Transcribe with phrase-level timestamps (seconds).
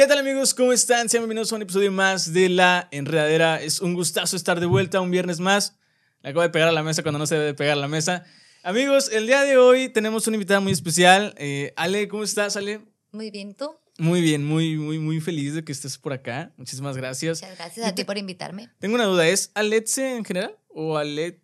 [0.00, 0.54] ¿Qué tal amigos?
[0.54, 1.10] ¿Cómo están?
[1.10, 3.60] Sean bienvenidos a un episodio más de La Enredadera.
[3.60, 5.76] Es un gustazo estar de vuelta un viernes más.
[6.22, 8.24] Le acabo de pegar a la mesa cuando no se debe pegar a la mesa.
[8.62, 11.34] Amigos, el día de hoy tenemos una invitada muy especial.
[11.36, 12.80] Eh, Ale, ¿cómo estás, Ale?
[13.12, 13.76] Muy bien, ¿tú?
[13.98, 16.54] Muy bien, muy, muy, muy feliz de que estés por acá.
[16.56, 17.42] Muchísimas gracias.
[17.42, 18.70] Muchas gracias a ti por invitarme.
[18.78, 21.42] Tengo una duda, ¿es Aletze en general o Alet?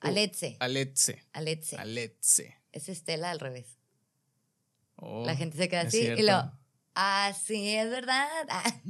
[0.00, 0.58] Aletze.
[0.60, 1.24] Aletze.
[1.32, 1.78] Aletze.
[1.78, 2.54] Aletze.
[2.70, 3.78] Es Estela al revés.
[4.96, 6.52] Oh, La gente se queda así y lo.
[6.94, 8.28] Ah, sí, es verdad.
[8.48, 8.64] Ah.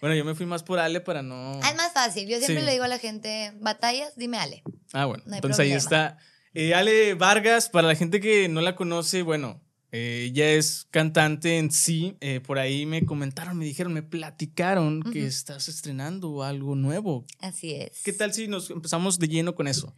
[0.00, 1.60] Bueno, yo me fui más por Ale para no.
[1.62, 2.26] Ah, es más fácil.
[2.26, 2.64] Yo siempre Sí.
[2.64, 4.62] le digo a la gente, batallas, dime Ale.
[4.94, 5.22] Ah, bueno.
[5.26, 5.76] No Entonces ahí problema.
[6.16, 6.18] está.
[6.54, 9.60] Eh, Ale Vargas, para la gente que no la conoce, bueno,
[9.92, 12.16] eh, ella es cantante en sí.
[12.22, 17.26] Eh, por ahí me comentaron, me dijeron, me platicaron que estás estrenando algo nuevo.
[17.40, 18.00] Así es.
[18.02, 19.94] ¿Qué tal si nos empezamos de lleno con eso?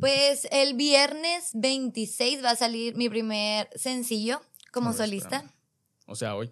[0.00, 4.40] Pues el viernes 26 va a salir mi primer sencillo
[4.72, 5.36] como ver, solista.
[5.36, 5.52] espérame.
[6.06, 6.50] O sea, hoy.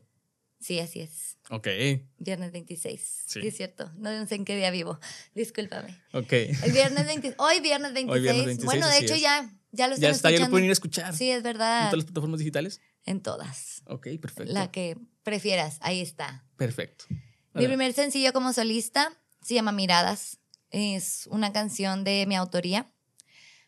[0.65, 1.37] Sí, así es.
[1.51, 1.69] Ok,
[2.17, 3.25] Viernes 26.
[3.27, 3.43] Sí.
[3.43, 3.93] Sí, es cierto.
[3.97, 4.99] No sé en qué día vivo.
[5.35, 5.95] Discúlpame.
[6.15, 6.33] ok.
[6.33, 7.35] El viernes 26.
[7.39, 8.23] Hoy viernes 26.
[8.23, 9.21] viernes 26, bueno, de hecho es.
[9.21, 11.15] ya, ya lo ya están está, ya lo pueden ir a escuchar.
[11.15, 11.91] Sí, es ¿En verdad.
[11.91, 12.81] todas las plataformas digitales?
[13.05, 13.83] En todas.
[13.85, 14.55] Ok, perfecto.
[14.55, 16.47] La que prefieras, ahí está.
[16.57, 17.05] Perfecto.
[17.53, 20.39] Mi primer sencillo como solista se llama Miradas.
[20.71, 22.91] Es una canción de mi autoría,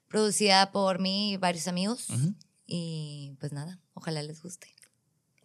[0.08, 2.08] producida por mí y varios amigos.
[2.66, 4.74] Y pues nada, ojalá les guste.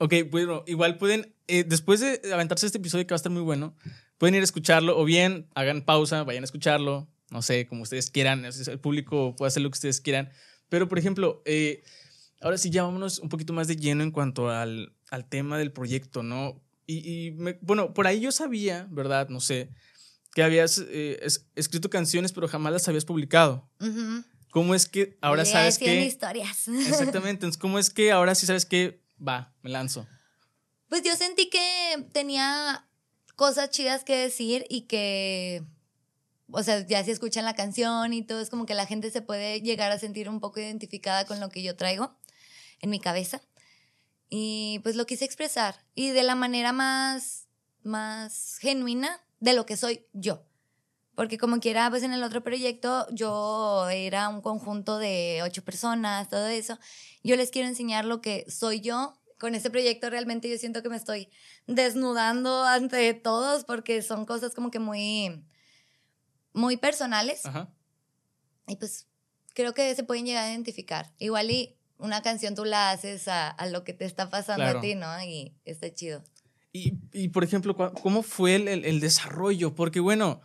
[0.03, 3.43] Ok, bueno, igual pueden, eh, después de aventarse este episodio que va a estar muy
[3.43, 3.75] bueno,
[4.17, 8.09] pueden ir a escucharlo o bien hagan pausa, vayan a escucharlo, no sé, como ustedes
[8.09, 10.31] quieran, el público puede hacer lo que ustedes quieran.
[10.69, 11.83] Pero, por ejemplo, eh,
[12.41, 15.71] ahora sí ya vámonos un poquito más de lleno en cuanto al, al tema del
[15.71, 16.59] proyecto, ¿no?
[16.87, 19.29] Y, y me- bueno, por ahí yo sabía, ¿verdad?
[19.29, 19.69] No sé,
[20.33, 23.69] que habías eh, es- escrito canciones, pero jamás las habías publicado.
[23.79, 24.23] Ujú.
[24.49, 26.05] ¿Cómo es que ahora Llegué sabes a 100 que...
[26.07, 26.67] historias.
[26.67, 30.07] Exactamente, entonces, ¿cómo es que ahora sí sabes que va, me lanzo?
[30.89, 32.87] Pues yo sentí que tenía
[33.35, 35.63] cosas chidas que decir y que,
[36.49, 39.21] o sea, ya si escuchan la canción y todo, es como que la gente se
[39.21, 42.15] puede llegar a sentir un poco identificada con lo que yo traigo
[42.81, 43.41] en mi cabeza.
[44.29, 47.47] Y pues lo quise expresar y de la manera más,
[47.83, 50.45] más genuina de lo que soy yo.
[51.21, 56.27] Porque como quiera, pues en el otro proyecto yo era un conjunto de ocho personas,
[56.29, 56.79] todo eso.
[57.23, 59.13] Yo les quiero enseñar lo que soy yo.
[59.39, 61.29] Con este proyecto realmente yo siento que me estoy
[61.67, 65.43] desnudando ante todos porque son cosas como que muy,
[66.53, 67.45] muy personales.
[67.45, 67.69] Ajá.
[68.67, 69.05] Y pues
[69.53, 71.13] creo que se pueden llegar a identificar.
[71.19, 74.79] Igual y una canción tú la haces a, a lo que te está pasando Claro.
[74.79, 75.21] a ti, ¿no?
[75.23, 76.23] Y está chido.
[76.73, 79.75] Y, y, por ejemplo, ¿cu- ¿cómo fue el, el- el desarrollo?
[79.75, 80.41] Porque bueno,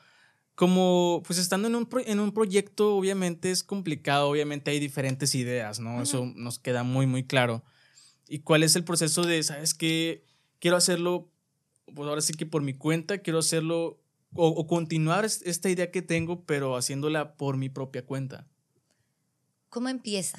[0.56, 5.34] como pues estando en un, pro- en un proyecto obviamente es complicado, obviamente hay diferentes
[5.36, 6.02] ideas, ¿no?
[6.02, 7.62] Eso nos queda muy, muy claro.
[8.28, 10.24] ¿Y cuál es el proceso de, sabes qué?
[10.58, 11.30] Quiero hacerlo,
[11.94, 14.00] pues ahora sí que por mi cuenta, quiero hacerlo
[14.34, 18.46] o, o continuar es- esta idea que tengo, pero haciéndola por mi propia cuenta.
[19.68, 20.38] ¿Cómo empieza?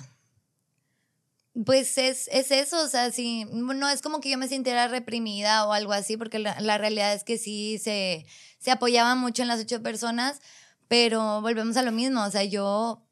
[1.66, 5.66] Pues es, es eso, o sea, sí, no es como que yo me sintiera reprimida
[5.66, 8.26] o algo así, porque la, la realidad es que sí se,
[8.60, 10.40] se apoyaba mucho en las ocho personas,
[10.88, 13.04] pero volvemos a lo mismo, o sea, yo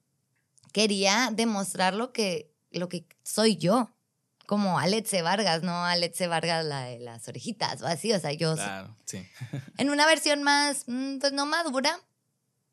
[0.73, 3.95] quería demostrar lo que, lo que soy yo,
[4.45, 8.55] como Alexe Vargas, no Alexe Vargas la de las orejitas o así, o sea, yo
[8.55, 9.25] Claro, sí.
[9.77, 11.99] en una versión más, mm, pues no madura,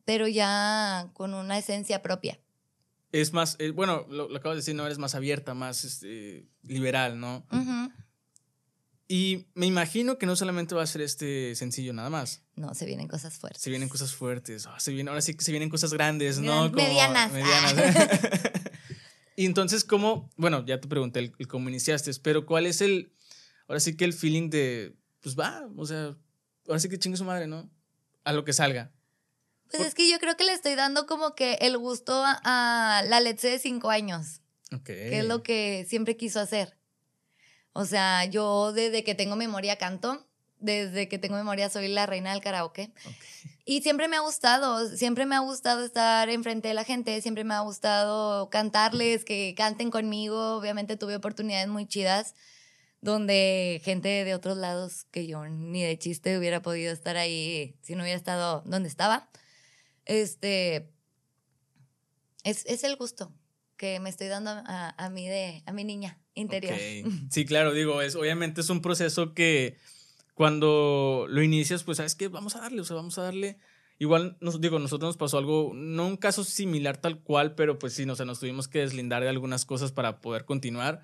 [0.04, 2.38] pero ya con una esencia propia.
[3.12, 6.48] Es más, eh, bueno, lo, lo acabas de decir, no eres más abierta, más este,
[6.62, 7.46] liberal, ¿no?
[9.06, 12.42] Y me imagino que no solamente va a ser este sencillo nada más.
[12.56, 13.60] No, se vienen cosas fuertes.
[13.60, 14.66] Se vienen cosas fuertes.
[14.66, 16.72] ah, se viene, ahora sí que se vienen cosas grandes, ¿no?
[16.72, 17.30] Como medianas.
[17.30, 17.74] medianas.
[19.36, 20.30] y entonces, ¿cómo?
[20.36, 23.12] Bueno, ya te pregunté el, el cómo iniciaste, pero ¿cuál es el.
[23.68, 24.96] Ahora sí que el feeling de.
[25.20, 26.16] Pues va, o sea,
[26.66, 27.70] ahora sí que chingue su madre, ¿no?
[28.24, 28.92] A lo que salga.
[29.78, 32.40] Pues es que yo creo que le estoy dando como que el gusto a,
[32.98, 34.40] a la Let's de cinco años,
[34.72, 34.84] Ok.
[34.84, 36.76] que es lo que siempre quiso hacer.
[37.72, 40.26] O sea, yo desde que tengo memoria canto,
[40.58, 42.92] desde que tengo memoria soy la reina del karaoke.
[43.06, 43.14] Ok.
[43.64, 47.44] Y siempre me ha gustado, siempre me ha gustado estar enfrente de la gente, siempre
[47.44, 50.56] me ha gustado cantarles, que canten conmigo.
[50.56, 52.34] Obviamente tuve oportunidades muy chidas
[53.00, 57.94] donde gente de otros lados que yo ni de chiste hubiera podido estar ahí si
[57.96, 59.28] no hubiera estado donde estaba.
[60.04, 60.90] Este
[62.44, 63.32] es, es el gusto
[63.76, 66.76] que me estoy dando a, a mí de a mi niña interior.
[67.30, 69.76] Sí, claro, digo, es, obviamente es un proceso que
[70.34, 73.58] cuando lo inicias, pues sabes que vamos a darle, o sea, vamos a darle.
[73.98, 77.92] Igual, nos, digo, nosotros nos pasó algo, no un caso similar tal cual, pero pues
[77.92, 81.02] sí, no, o sea, nos tuvimos que deslindar de algunas cosas para poder continuar.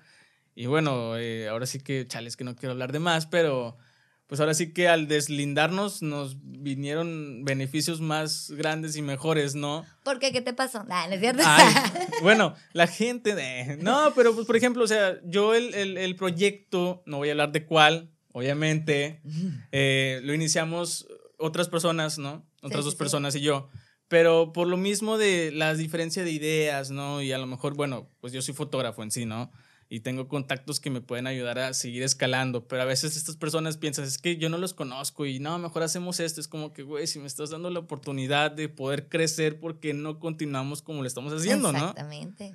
[0.55, 3.77] Y bueno, eh, ahora sí que, chales, que no quiero hablar de más, pero
[4.29, 9.83] pues ahora sí que al deslindarnos nos vinieron beneficios más grandes y mejores, ¿no?
[10.03, 10.31] ¿Por qué?
[10.31, 10.85] ¿Qué te pasó?
[10.87, 11.41] Ah, no es cierto.
[11.45, 11.73] Ay,
[12.21, 13.77] bueno, la gente de...
[13.81, 17.31] No, pero pues por ejemplo, o sea, yo el, el, el proyecto, no voy a
[17.31, 19.19] hablar de cuál, obviamente,
[19.71, 21.07] eh, lo iniciamos
[21.39, 22.45] otras personas, ¿no?
[22.61, 22.97] Otras Sí, dos sí, sí.
[22.97, 23.67] personas y yo.
[24.09, 27.21] Pero por lo mismo de la diferencia de ideas, ¿no?
[27.23, 29.51] Y a lo mejor, bueno, pues yo soy fotógrafo en sí, ¿no?
[29.91, 32.67] Y tengo contactos que me pueden ayudar a seguir escalando.
[32.67, 35.81] Pero a veces estas personas piensan, es que yo no los conozco y no, mejor
[35.81, 36.39] hacemos esto.
[36.39, 39.95] Es como que, güey, si me estás dando la oportunidad de poder crecer, ¿por qué
[39.95, 41.79] no continuamos como lo estamos haciendo, no?
[41.79, 42.53] Exactamente.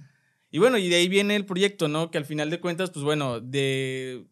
[0.53, 2.13] Y bueno, y de ahí viene el proyecto, ¿no?
[2.13, 4.25] Que al final de cuentas, pues bueno, de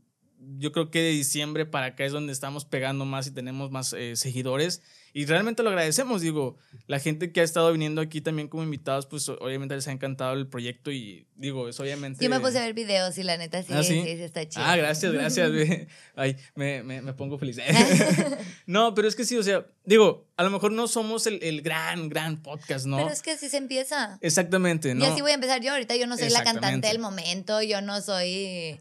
[0.58, 3.93] yo creo que de diciembre para acá es donde estamos pegando más y tenemos más
[3.93, 4.82] eh, seguidores.
[5.14, 6.56] Y realmente lo agradecemos, digo,
[6.87, 10.32] la gente que ha estado viniendo aquí también como invitados, pues obviamente les ha encantado
[10.32, 12.25] el proyecto y digo, es obviamente...
[12.25, 14.03] Yo me puse a ver videos y la neta sí, ¿Ah, sí?
[14.03, 14.17] sí?
[14.17, 14.64] sí, está chido.
[14.64, 15.50] Ah, gracias, gracias.
[16.17, 17.59] Ay, me, me, me pongo feliz.
[18.67, 21.61] no, pero es que sí, o sea, digo, a lo mejor no somos el, el
[21.61, 22.97] gran, gran podcast, ¿no?
[22.97, 24.19] Pero es que así se empieza.
[24.23, 25.05] Exactamente, ¿no?
[25.05, 25.73] Y así voy a empezar yo.
[25.73, 28.81] Ahorita yo no soy la cantante del momento, yo no soy,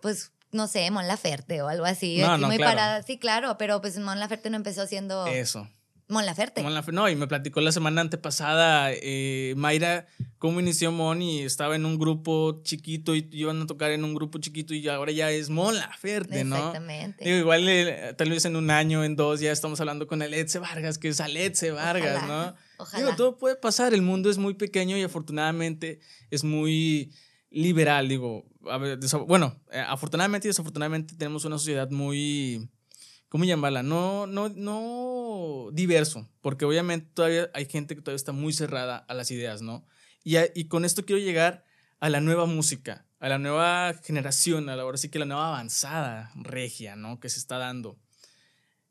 [0.00, 2.18] pues, no sé, Mon Laferte o algo así.
[2.18, 2.72] No, no, muy claro.
[2.72, 3.02] parada.
[3.02, 5.68] Sí, claro, pero pues Mon Laferte no empezó siendo Eso.
[6.08, 6.62] Mon Laferte.
[6.62, 6.94] Mon Laferte.
[6.94, 10.06] No, y me platicó la semana antepasada eh, Mayra
[10.36, 14.14] cómo inició Mon y estaba en un grupo chiquito y iban a tocar en un
[14.14, 16.56] grupo chiquito y ahora ya es Mon Laferte, ¿no?
[16.56, 17.24] Exactamente.
[17.24, 20.58] Digo, igual eh, tal vez en un año, en dos, ya estamos hablando con Aletze
[20.58, 22.56] Vargas, que es Aletze Vargas, Ojalá, ¿no?
[22.76, 23.04] ojalá.
[23.04, 26.00] Digo, todo puede pasar, el mundo es muy pequeño y afortunadamente
[26.30, 27.10] es muy
[27.52, 28.44] liberal, digo.
[29.26, 32.70] Bueno, eh, afortunadamente y desafortunadamente tenemos una sociedad muy,
[33.28, 33.82] ¿cómo llamarla?
[33.82, 39.14] No, no, no diverso, porque obviamente todavía hay gente que todavía está muy cerrada a
[39.14, 39.86] las ideas, ¿no?
[40.24, 41.64] Y, y con esto quiero llegar
[42.00, 45.48] a la nueva música, a la nueva generación, a la ahora sí que la nueva
[45.48, 47.20] avanzada regia, ¿no?
[47.20, 47.98] Que se está dando.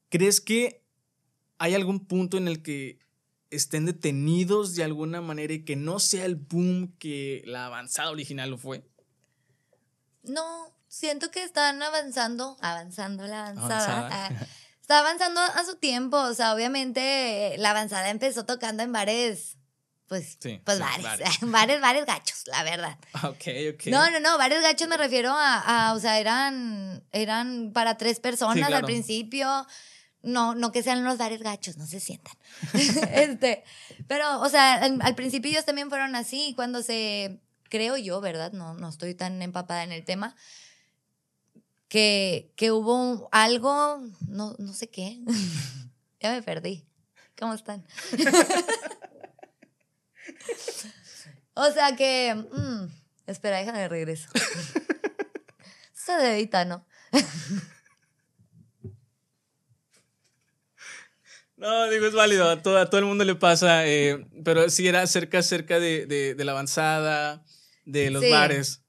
[0.09, 0.83] ¿Crees que
[1.57, 2.99] hay algún punto en el que
[3.51, 8.50] estén detenidos de alguna manera y que no sea el boom que la avanzada original
[8.50, 8.83] lo fue?
[10.24, 13.98] No, siento que están avanzando, avanzando la avanzada.
[14.07, 14.27] Avanzada.
[14.42, 14.45] ah,
[14.81, 19.57] Está avanzando a su tiempo, o sea, obviamente la avanzada empezó tocando en bares,
[20.07, 21.27] pues, Sí, pues sí, bares, bares.
[21.42, 22.98] bares, bares gachos, la verdad.
[23.24, 23.86] Ok, ok.
[23.88, 25.59] No, no, no, bares gachos me refiero a,
[25.89, 29.65] a, o sea, eran, eran para tres personas Sí, al principio.
[30.23, 32.35] No, no que sean los bares gachos, no se sientan.
[33.13, 33.63] este,
[34.07, 37.39] pero, o sea, al, al principio ellos también fueron así, cuando se,
[37.71, 38.51] creo yo, ¿verdad?
[38.51, 40.35] No, no estoy tan empapada en el tema.
[41.88, 45.19] Que, que hubo algo, no, no sé qué.
[46.19, 46.85] ya me perdí.
[47.39, 47.83] ¿Cómo están?
[51.56, 52.85] o sea que, mm,
[53.25, 54.29] espera, déjame regreso.
[55.94, 56.85] Se debita, ¿no?
[61.61, 64.87] No, digo, es válido, a todo, a todo el mundo le pasa, eh, pero sí
[64.87, 67.45] era cerca, cerca de, de- de la avanzada,
[67.85, 68.31] de los Sí.
[68.31, 68.81] bares.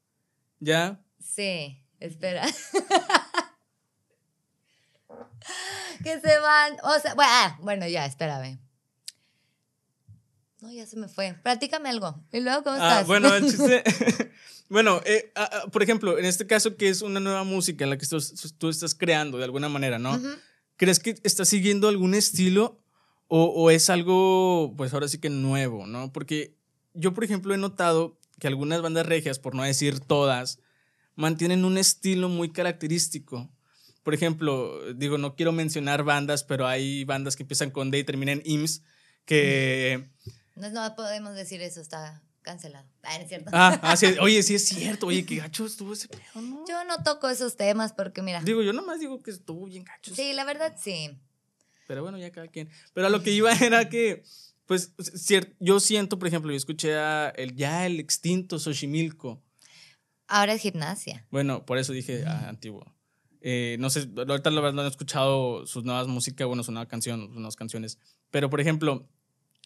[0.58, 0.98] ¿Ya?
[1.22, 2.46] Sí, espera.
[6.02, 8.58] que se van, o sea, bueno, ah, bueno, ya, espérame.
[10.60, 11.34] No, ya se me fue.
[11.42, 12.24] Platícame algo.
[12.32, 13.06] ¿Y luego cómo Ah, estás?
[13.06, 13.82] bueno, el chiste.
[14.70, 17.90] bueno, eh, ah, ah, por ejemplo, en este caso que es una nueva música en
[17.90, 18.18] la que tú,
[18.58, 20.14] tú estás creando de alguna manera, ¿no?
[20.14, 20.28] Ujú.
[20.76, 22.78] ¿Crees que estás siguiendo algún estilo
[23.28, 26.12] o, o es algo, pues ahora sí que nuevo, ¿no?
[26.12, 26.56] Porque
[26.94, 30.58] yo, por ejemplo, he notado que algunas bandas regias, por no decir todas,
[31.14, 33.48] mantienen un estilo muy característico.
[34.02, 38.04] Por ejemplo, digo, no quiero mencionar bandas, pero hay bandas que empiezan con D y
[38.04, 38.82] terminan en IMSS,
[39.24, 40.10] que...
[40.56, 42.86] No, no podemos decir eso, está cancelado.
[43.02, 43.50] Ah, ¿no es cierto?
[43.52, 46.64] Ah, ah, sí, oye, sí es cierto, oye, qué gacho estuvo ese pedo, ¿no?
[46.68, 48.42] Yo no toco esos temas porque, mira.
[48.42, 50.14] Digo, yo nomás digo que estuvo bien gacho.
[50.14, 51.18] Sí, la verdad sí.
[51.86, 52.68] Pero bueno, ya cada quien.
[52.94, 54.22] Pero a lo que iba era que,
[54.66, 54.92] pues,
[55.60, 59.42] yo siento, por ejemplo, yo escuché a el, ya el extinto Xochimilco.
[60.26, 61.26] Ahora es gimnasia.
[61.30, 62.94] Bueno, por eso dije ah, antiguo.
[63.42, 66.86] Eh, no sé, ahorita la verdad no he escuchado sus nuevas músicas, bueno, su nueva
[66.86, 67.98] canción, sus nuevas canciones.
[68.30, 69.08] Pero, por ejemplo,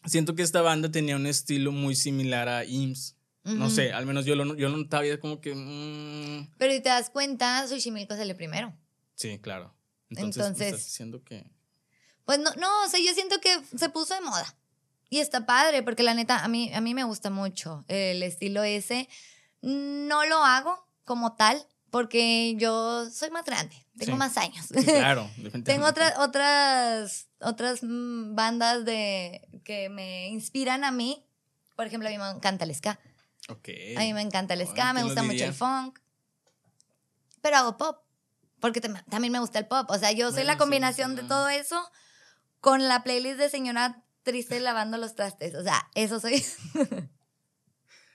[0.05, 3.15] siento que esta banda tenía un estilo muy similar a IMSS.
[3.43, 3.75] No Ujú.
[3.75, 5.55] sé, al menos yo lo, yo lo notaba como que...
[5.55, 8.73] mm, Pero si te das cuenta, Xochimilco salió primero.
[9.15, 9.73] sí, claro.
[10.09, 11.45] Entonces, Entonces- estás diciendo que...
[12.25, 14.53] Pues no, no, o sea, yo siento que se puso de moda.
[15.09, 18.63] Y está padre, porque la neta, a mí, a mí me gusta mucho el estilo
[18.63, 19.07] ese.
[19.61, 21.65] No lo hago como tal,
[21.97, 24.17] porque yo soy más grande, tengo Sí.
[24.19, 24.65] más años.
[24.67, 25.71] Sí, claro, definitivamente.
[25.73, 31.25] tengo otras, otras, otras mm, bandas de, que me inspiran a mí.
[31.75, 32.99] Por ejemplo, a mí me encanta el ska.
[33.49, 33.69] Ok.
[33.97, 35.97] A mí me encanta el ska, me ¿quién lo gusta mucho el funk.
[37.41, 38.03] Pero hago pop.
[38.59, 39.89] porque tam- también me gusta el pop.
[39.89, 41.29] O sea, yo soy Bueno, la sí, combinación de ajá.
[41.29, 41.91] todo eso
[42.59, 45.55] con la playlist de señora triste lavando los trastes.
[45.55, 46.45] O sea, eso soy.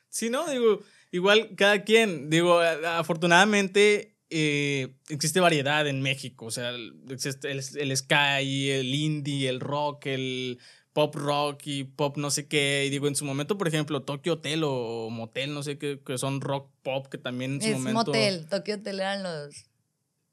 [0.09, 0.81] Sí, no, digo,
[1.13, 6.73] igual cada quien, digo, afortunadamente eh, existe variedad en México, o sea,
[7.11, 10.59] existe el, el sky, el indie, el rock, el
[10.95, 14.35] pop rock y pop no sé qué, y digo, en su momento, por ejemplo, Tokyo
[14.35, 17.75] Hotel o Motel, no sé qué, que son rock pop, que también en su es
[17.79, 18.07] momento...
[18.07, 18.47] motel.
[18.49, 19.55] Tokio Hotel eran los,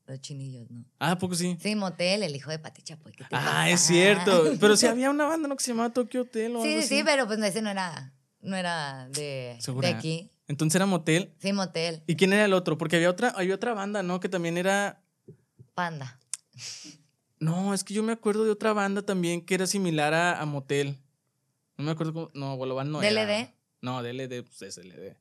[0.08, 0.84] los chinillos, ¿no?
[1.00, 1.58] Ah, ¿a poco sí?
[1.62, 3.12] Sí, motel, el hijo de Pati Chapoy.
[3.14, 3.70] ¿qué te Ah, pasa?
[3.70, 5.56] es cierto, pero sí había una banda, ¿no?
[5.56, 8.14] Que se llamaba Tokyo Hotel o Sí, algo sí, sí, pero pues ese no era,
[8.42, 10.32] no era de, de aquí.
[10.50, 11.32] Entonces era Motel.
[11.40, 12.78] Sí, motel, ¿Y quién era el otro?
[12.78, 14.20] Porque había otra, había otra banda, ¿no?
[14.20, 15.02] Que también era...
[15.76, 16.20] panda.
[17.40, 20.46] No, es que yo me acuerdo de otra banda también que era similar a, a
[20.46, 20.98] Motel.
[21.78, 22.32] No me acuerdo cómo.
[22.34, 23.02] No, Bolobán no.
[23.02, 23.26] era.
[23.26, 23.54] ¿DLD?
[23.82, 25.16] No, DLD, pues es DLD.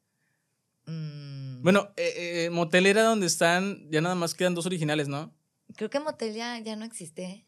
[0.87, 3.89] Mm, Bueno, eh, eh, Motel era donde están.
[3.91, 5.33] Ya nada más quedan dos originales, ¿no?
[5.77, 7.45] Creo que motel ya, ya no existe.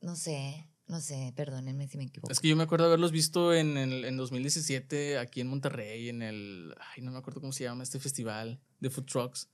[0.00, 2.32] No sé, no sé, perdónenme si me equivoco.
[2.32, 6.20] Es que yo me acuerdo haberlos visto en, el, en 2017 aquí en Monterrey, en
[6.20, 6.74] el.
[6.80, 9.48] Ay, no me acuerdo cómo se llama este festival de food trucks.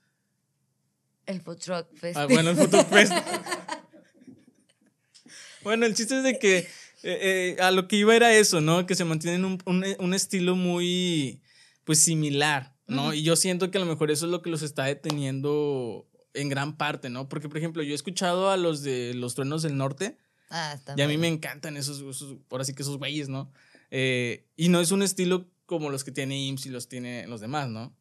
[1.26, 2.16] El Food Truck Fest.
[2.16, 3.12] Ah, bueno, el Food Truck Fest.
[5.62, 6.68] bueno, el chiste es de que eh,
[7.02, 8.86] eh, a lo que iba era eso, ¿no?
[8.86, 11.42] Que se mantienen un, un, un estilo muy,
[11.84, 13.12] pues, similar, ¿no?
[13.12, 16.48] Y yo siento que a lo mejor eso es lo que los está deteniendo en
[16.48, 17.28] gran parte, ¿no?
[17.28, 20.16] Porque, por ejemplo, yo he escuchado a los de los truenos del norte
[20.50, 23.50] Ah, está y a mí me encantan esos, esos ahora sí que esos güeyes, ¿no?
[23.90, 27.40] Eh, y no es un estilo como los que tiene IMSS y los tiene los
[27.40, 27.94] demás, ¿no?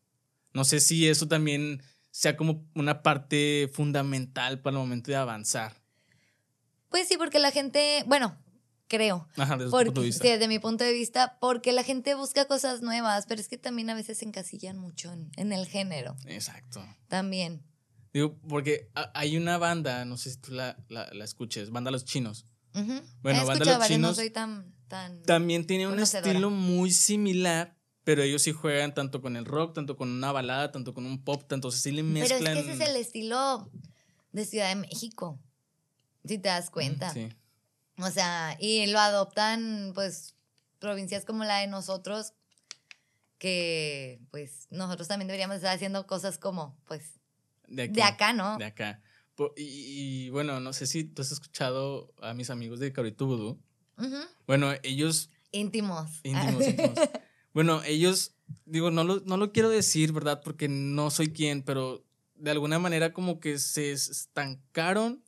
[0.54, 5.82] No sé si eso también sea como una parte fundamental para el momento de avanzar.
[6.90, 8.38] Pues sí, porque la gente, bueno,
[8.88, 9.28] creo.
[9.36, 10.24] Ajá, desde tu Porque, punto de vista.
[10.24, 13.58] sí, desde mi punto de vista, porque la gente busca cosas nuevas, pero es que
[13.58, 16.16] también a veces se encasillan mucho en, en el género.
[16.28, 16.86] Exacto.
[17.10, 17.64] También.
[18.16, 21.92] Digo, porque ha- hay una banda, no sé si tú la, la, la escuches, Banda
[21.92, 22.46] Los Chinos.
[22.74, 23.02] Ujú.
[23.22, 25.22] Bueno, He Banda Los varios, no Chinos soy tan, tan...
[25.24, 29.98] También tiene un estilo muy similar, pero ellos sí juegan tanto con el rock, tanto
[29.98, 32.54] con una balada, tanto con un pop, tanto así le Pero es mezclan.
[32.54, 33.70] que ese es el estilo
[34.32, 35.38] de Ciudad de México,
[36.24, 37.12] si te das cuenta.
[37.12, 37.28] Sí.
[37.98, 40.36] O sea, y lo adoptan, pues,
[40.80, 42.32] provincias como la de nosotros,
[43.40, 47.20] que, pues, nosotros también deberíamos estar haciendo cosas como, pues,
[47.68, 48.58] De, aquí, de acá, ¿no?
[48.58, 49.02] De acá.
[49.58, 53.60] Y, y, bueno, no sé si tú has escuchado a mis amigos de Cabrito Vudú.
[54.48, 56.20] Bueno, ellos, Íntimos.
[56.24, 57.00] íntimos, íntimos.
[57.54, 60.42] Bueno, ellos, digo, no lo, no lo quiero decir, ¿verdad?
[60.44, 62.04] Porque no soy quien, pero
[62.36, 65.24] de alguna manera como que se estancaron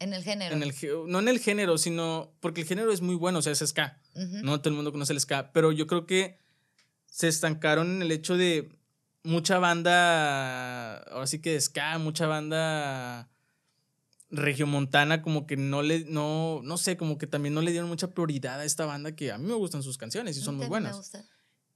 [0.00, 0.56] en el género.
[0.56, 0.74] en el,
[1.08, 4.00] no en el género, sino porque el género es muy bueno, o sea, es ska.
[4.14, 6.38] No todo el mundo conoce el ska, pero yo creo que
[7.04, 8.77] se estancaron en el hecho de
[9.24, 13.28] mucha banda, ahora sí que de ska, mucha banda
[14.30, 18.10] regiomontana, como que no le, no, no sé, como que también no le dieron mucha
[18.10, 21.12] prioridad a esta banda que a mí me gustan sus canciones y son muy buenas.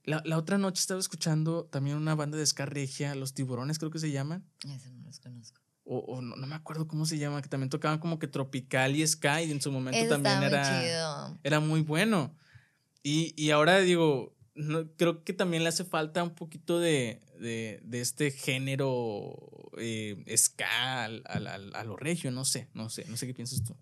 [0.03, 3.89] La, la otra noche estaba escuchando también una banda de ska regia, Los Tiburones creo
[3.89, 5.61] que se llaman, Eso no los conozco.
[5.85, 8.95] o, o no, no me acuerdo cómo se llama, que también tocaban como que tropical
[8.95, 11.39] y ska y en su momento Eso también era muy chido.
[11.43, 12.35] era muy bueno.
[13.01, 17.79] Y, y ahora digo, no, creo que también le hace falta un poquito de, de,
[17.83, 19.35] de este género
[19.77, 23.33] eh, ska al, al- al- a lo regio, no sé, no sé, no sé qué
[23.33, 23.75] piensas tú.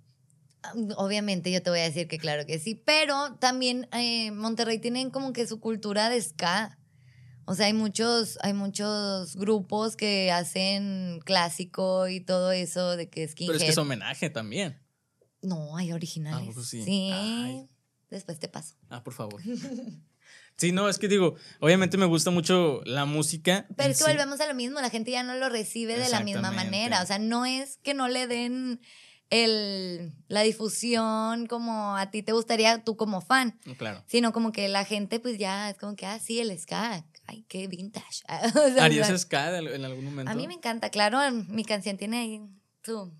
[0.64, 4.80] Ah, Obviamente yo te voy a decir que claro que sí, pero también eh, Monterrey
[4.80, 6.78] tienen como que su cultura de ska.
[7.46, 13.28] O sea, hay muchos, hay muchos grupos que hacen clásico y todo eso de que
[13.28, 13.50] skinhead.
[13.54, 14.80] Pero es que es homenaje también.
[15.42, 16.48] No, hay originales.
[16.50, 16.86] Ah, pues sí.
[18.12, 18.76] Después te paso.
[18.90, 19.42] Ah, por favor.
[20.62, 23.66] Sí, no, es que digo, obviamente me gusta mucho la música.
[23.76, 24.12] Pero es que sí.
[24.12, 27.02] volvemos a lo mismo, la gente ya no lo recibe de la misma manera.
[27.02, 28.80] O sea, no es que no le den
[29.32, 33.60] el, la difusión como a ti te gustaría, tú como fan.
[33.80, 34.04] Claro.
[34.06, 37.08] Sino como que la gente, pues ya es como que, ah, sí, el ska.
[37.26, 38.22] Ay, qué vintage.
[38.56, 40.32] O sea, ¿Harías o sea, ska en algún momento?
[40.32, 42.42] a mí me encanta, claro, mi canción tiene ahí
[42.84, 43.12] su.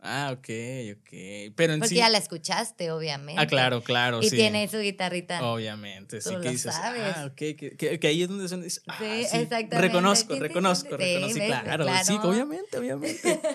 [0.00, 0.48] Ah, ok,
[0.96, 1.08] ok.
[1.56, 1.94] Pero en Porque sí.
[1.96, 3.42] ya la escuchaste, obviamente.
[3.42, 4.36] Ah, claro, claro, Y sí.
[4.36, 5.42] tiene su guitarrita.
[5.42, 7.16] Obviamente, sí Tú que lo dices, sabes.
[7.16, 9.88] ah, ok, que, que- que ahí es donde son, dices, ah, Sí, sí, exactamente.
[9.88, 12.04] reconozco, Sí, sí, reconozco, sí, sí, reconozco, sí, ves, claro, claro.
[12.04, 13.40] sí, obviamente, obviamente.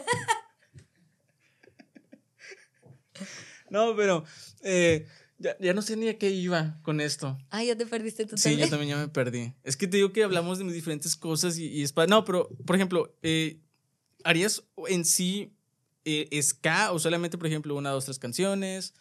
[3.69, 4.23] no, pero
[4.63, 5.07] eh,
[5.37, 7.37] ya, ya no sé ni a qué iba con esto.
[7.49, 8.67] Ay, ya te perdiste tú Sí, también.
[8.67, 9.53] yo también ya me perdí.
[9.63, 12.49] Es que te digo que hablamos de diferentes cosas y, y es pa- No, pero,
[12.65, 13.59] por ejemplo, eh,
[14.23, 15.53] ¿harías en sí
[16.05, 18.93] eh, ska o solamente, por ejemplo, una, dos, tres canciones?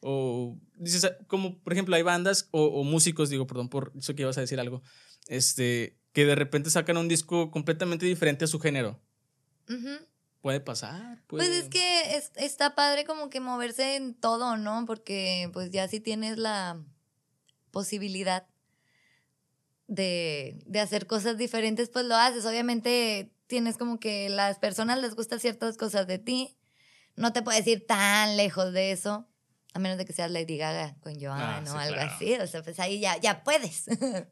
[0.00, 4.14] O dices, ah, como por ejemplo, hay bandas o, o músicos, digo, perdón por eso
[4.14, 4.82] que ibas a decir algo,
[5.28, 9.00] este, que de repente sacan un disco completamente diferente a su género.
[10.42, 11.22] Puede pasar.
[11.26, 14.84] Pues es que está padre como que moverse en todo, ¿no?
[14.86, 16.78] Porque pues ya si tienes la
[17.70, 18.46] posibilidad
[19.88, 22.44] de, de hacer cosas diferentes, pues lo haces.
[22.44, 26.56] Obviamente tienes como que las personas les gustan ciertas cosas de ti.
[27.16, 29.28] No te puedes ir tan lejos de eso,
[29.72, 32.34] a menos de que seas Lady Gaga con Joan ah, o algo así.
[32.34, 33.84] O sea, pues ahí ya, ya puedes.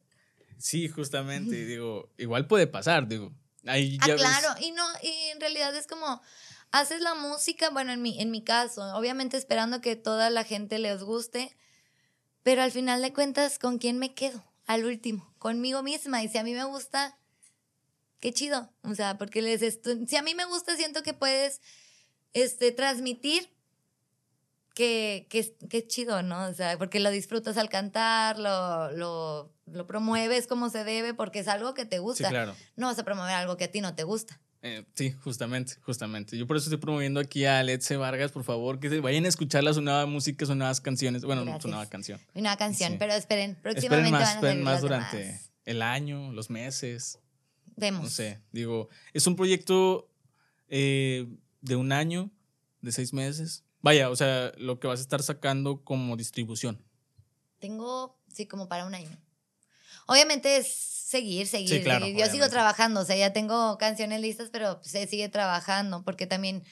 [0.59, 1.65] sí, justamente.
[1.65, 3.33] digo, igual puede pasar, digo.
[3.67, 4.49] Ahí ah, claro.
[4.61, 6.21] Y no, y en realidad es como
[6.73, 10.79] haces la música, bueno, en mi, en mi caso, obviamente esperando que toda la gente
[10.79, 11.55] les guste,
[12.43, 14.43] pero al final de cuentas, ¿con quién me quedo?
[14.67, 16.23] Al último, conmigo misma.
[16.23, 17.19] Y si a mí me gusta,
[18.23, 18.71] qué chido.
[18.83, 19.61] O sea, porque les
[20.07, 21.61] si a mí me gusta, siento que puedes
[22.33, 23.51] este, transmitir
[24.75, 26.47] que, que, que chido, ¿no?
[26.47, 31.41] O sea, porque lo disfrutas al cantar, lo, lo, lo, promueves como se debe, porque
[31.41, 32.29] es algo que te gusta.
[32.29, 32.55] Sí, claro.
[32.77, 34.41] No vas a promover algo que a ti no te gusta.
[34.63, 36.39] Eh, sí, justamente, justamente.
[36.39, 39.75] Yo por eso estoy promoviendo aquí a Letze Vargas, por favor, que vayan a escucharla,
[39.75, 41.25] su nueva música, sus nuevas canciones.
[41.25, 42.21] Bueno, su nueva canción.
[42.35, 46.33] Mi nueva canción, pero esperen, próximamente esperen más, van a esperen más durante el año,
[46.33, 47.19] los meses.
[47.83, 48.05] Vemos.
[48.05, 50.09] No sé, digo, es un proyecto
[50.69, 51.27] eh,
[51.63, 52.31] de un año,
[52.81, 53.65] de seis meses.
[53.81, 56.81] Vaya, o sea, lo que vas a estar sacando como distribución.
[57.59, 59.11] Tengo, sí, como para un año.
[60.07, 62.17] Obviamente es seguir, seguir, seguir.
[62.17, 66.63] Yo sigo trabajando, o sea, ya tengo canciones listas, pero se sigue trabajando, porque también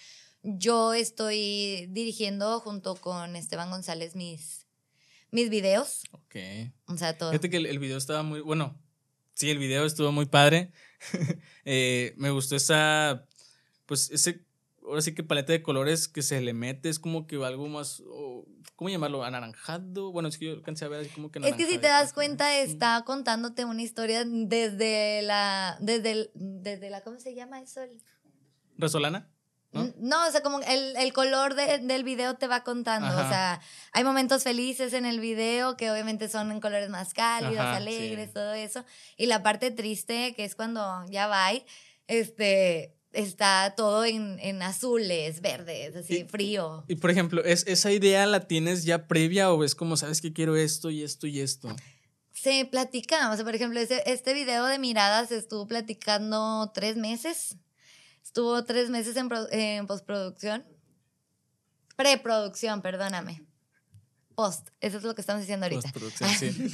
[0.44, 4.68] yo estoy dirigiendo junto con Esteban González mis,
[5.32, 6.02] mis videos.
[6.12, 6.36] Ok.
[6.86, 7.30] O sea, todo.
[7.30, 8.80] Fíjate que el, el video estaba muy, bueno,
[9.34, 10.70] sí, el video estuvo muy padre.
[11.64, 13.26] Eh, me gustó esa,
[13.86, 14.44] pues ese,
[14.82, 18.02] ahora sí que paleta de colores que se le mete, es como que algo más,
[18.76, 19.22] ¿cómo llamarlo?
[19.24, 20.10] Anaranjado.
[20.10, 22.12] Bueno, es que yo alcancé a ver así como que Es que si te das
[22.12, 27.82] cuenta, está contándote una historia desde la, desde, desde la, ¿cómo se llama eso?
[28.78, 29.30] ¿Resolana?
[29.72, 29.92] ¿No?
[29.98, 30.26] ¿no?
[30.26, 33.08] o sea, como el, el color del video te va contando.
[33.08, 33.60] O sea,
[33.92, 38.52] hay momentos felices en el video que obviamente son en colores más cálidos, alegres, todo
[38.52, 38.84] eso.
[39.16, 41.50] Y la parte triste, que es cuando ya va,
[42.08, 46.84] este, está todo en, en azules, verdes, así, frío.
[46.88, 50.32] Y por ejemplo, ¿es, ¿esa idea la tienes ya previa o es como, sabes que
[50.32, 51.74] quiero esto y esto y esto?
[52.32, 57.56] Se platica, o sea, por ejemplo, este, este video de miradas estuvo platicando tres meses
[58.24, 60.64] Estuvo tres meses en, en postproducción.
[61.96, 63.44] Preproducción, perdóname.
[64.34, 65.90] Post, eso es lo que estamos diciendo ahorita.
[65.92, 66.70] Postproducción, sí.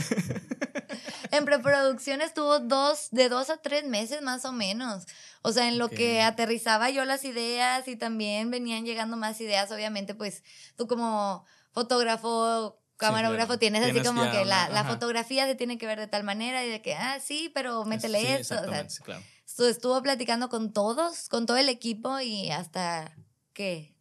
[1.33, 5.07] en preproducción estuvo dos, de dos a tres meses más o menos.
[5.43, 9.71] O sea, en lo que aterrizaba yo las ideas y también venían llegando más ideas,
[9.73, 10.45] obviamente, pues
[10.77, 15.99] tú como fotógrafo, camarógrafo tienes, así como que la, la, fotografía se tiene que ver
[15.99, 18.55] de tal manera y de que, ah, sí, pero métele esto.
[18.55, 19.23] O sea, claro
[19.65, 23.17] estuvo platicando con todos, con todo el equipo y hasta
[23.53, 23.95] que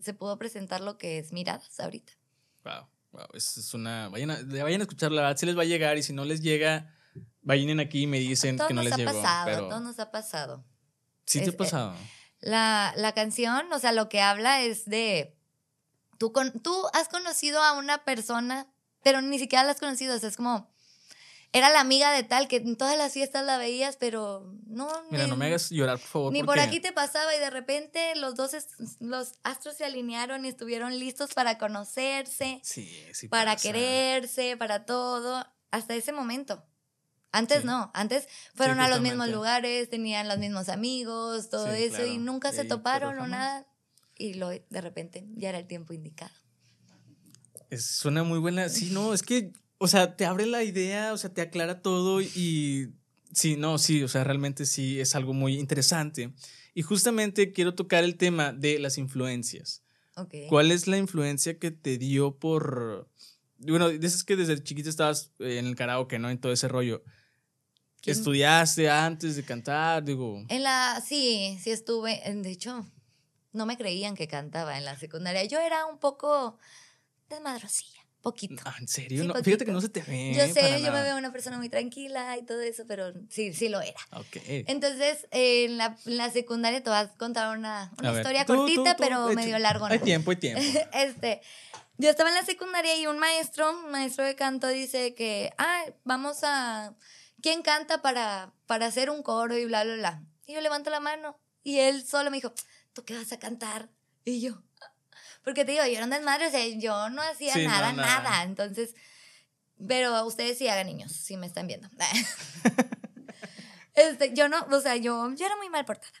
[0.00, 2.12] se pudo presentar lo que es Miradas ahorita.
[2.64, 4.08] Wow, wow, es, una...
[4.10, 6.24] Vayan a, vayan a escuchar, la verdad, si les va a llegar y si no
[6.24, 6.94] les llega,
[7.40, 9.12] vayan aquí y me dicen que no les llegó.
[9.12, 9.68] Pasado, pero...
[9.68, 10.64] Todo nos ha pasado.
[11.26, 11.94] Sí te ha pasado.
[12.40, 15.38] La, la canción, o sea, lo que habla es de...
[16.18, 20.18] Tú, con, tú has conocido a una persona, pero ni siquiera la has conocido, o
[20.18, 20.71] sea, es como
[21.52, 24.88] era la amiga de tal que en todas las fiestas la veías, pero no.
[25.10, 26.32] Mira, no me hagas llorar, por favor.
[26.32, 28.52] Ni por aquí te pasaba y de repente los dos,
[29.00, 35.46] los astros se alinearon y estuvieron listos para conocerse, sí, sí para quererse, para todo,
[35.70, 36.64] hasta ese momento.
[37.32, 42.18] Antes no, antes fueron a los mismos lugares, tenían los mismos amigos, todo eso, y
[42.18, 43.66] nunca se toparon o nada.
[44.16, 46.32] Y lo, de repente ya era el tiempo indicado.
[47.70, 48.68] Es, suena muy buena.
[48.68, 52.20] Sí, no, es que o sea, te abre la idea, o sea, te aclara todo
[52.20, 52.92] y
[53.32, 56.32] sí, no, sí, o sea, realmente sí es algo muy interesante.
[56.72, 59.82] Y justamente quiero tocar el tema de las influencias.
[60.14, 60.46] Okay.
[60.46, 63.10] ¿Cuál es la influencia que te dio por...
[63.58, 66.30] Bueno, dices que desde chiquita estabas en el karaoke, ¿no?
[66.30, 67.02] En todo ese rollo.
[68.04, 70.04] ¿Estudiaste antes de cantar?
[70.04, 70.44] Digo...
[70.48, 71.02] En la...
[71.04, 72.22] Sí, sí estuve.
[72.24, 72.86] De hecho,
[73.52, 75.42] no me creían que cantaba en la secundaria.
[75.44, 76.56] Yo era un poco
[77.28, 78.01] desmadrosilla.
[78.22, 78.62] Poquito.
[78.78, 79.34] ¿En serio?
[79.42, 80.32] fíjate que no se te ve.
[80.32, 83.68] Yo sé, yo me veo una persona muy tranquila y todo eso, pero sí, sí
[83.68, 83.98] lo era.
[84.12, 84.36] Ok.
[84.46, 89.58] Entonces, en, la, la, secundaria te vas a contar una, una historia cortita, pero medio
[89.58, 89.86] largo.
[89.86, 90.62] Hay tiempo, hay tiempo.
[90.92, 91.42] este,
[91.98, 95.84] yo estaba en la secundaria y un maestro, un maestro de canto, dice que, ah,
[96.04, 96.94] vamos a.
[97.40, 100.22] ¿Quién canta para, para hacer un coro y bla, bla, bla?
[100.46, 102.52] Y yo levanto la mano y él solo me dijo,
[102.92, 103.90] ¿tú qué vas a cantar?
[104.24, 104.62] Y yo,
[105.44, 108.94] porque te digo, yo era un desmadre, o sea, yo no hacía nada, nada, Entonces,
[109.86, 111.88] pero ustedes sí hagan niños, si me están viendo.
[113.94, 116.12] este, yo no, o sea, yo, yo era muy mal portada.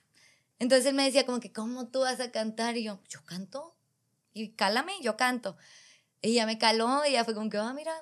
[0.58, 2.76] Entonces él me decía como que, ¿cómo tú vas a cantar?
[2.76, 3.76] Y yo, yo canto.
[4.32, 5.56] Y cálame, yo canto.
[6.20, 7.92] Y ya me caló y ya fue como que, ah, mira,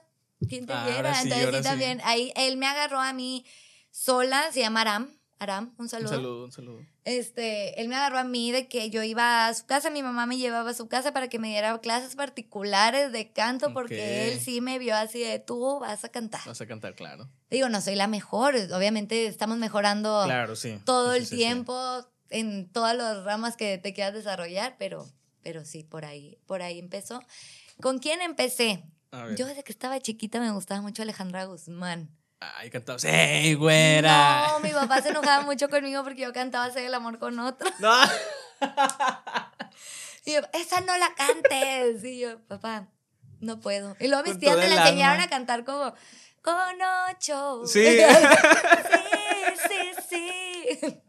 [0.48, 1.62] ¿quién te Ah, ahora sí, Entonces sí sí.
[1.62, 3.46] también, ahí él me agarró a mí
[3.90, 5.19] sola, se llama Aram.
[5.40, 6.08] Aram, un Un saludo.
[6.10, 6.80] saludo, un saludo.
[7.06, 10.26] Este, él me agarró a mí de que yo iba a su casa, mi mamá
[10.26, 14.38] me llevaba a su casa para que me diera clases particulares de canto, porque él
[14.38, 16.42] sí me vio así de tú vas a cantar.
[16.44, 17.26] Vas a cantar, claro.
[17.50, 20.78] Digo, no soy la mejor, obviamente estamos mejorando Claro, sí.
[20.84, 21.74] todo Sí, el sí, tiempo
[22.28, 25.08] en todas las ramas que te quieras desarrollar, pero,
[25.42, 27.22] pero sí, por ahí, por ahí empezó.
[27.80, 28.84] ¿Con quién empecé?
[29.36, 32.10] Yo desde que estaba chiquita me gustaba mucho Alejandra Guzmán.
[32.40, 33.04] Ay, cantabas.
[33.04, 34.48] ¡Ey, güera!
[34.48, 37.70] No, mi papá se enojaba mucho conmigo porque yo cantaba Hacer el amor con otro.
[37.78, 37.94] No.
[40.26, 42.04] Y yo, esa no la cantes.
[42.04, 42.88] Y yo, papá,
[43.40, 43.96] no puedo.
[44.00, 45.94] Y luego mis tías me la enseñaron a cantar como,
[46.42, 46.54] con
[47.10, 47.62] ocho.
[47.66, 47.98] Sí.
[49.68, 51.02] sí, sí, sí.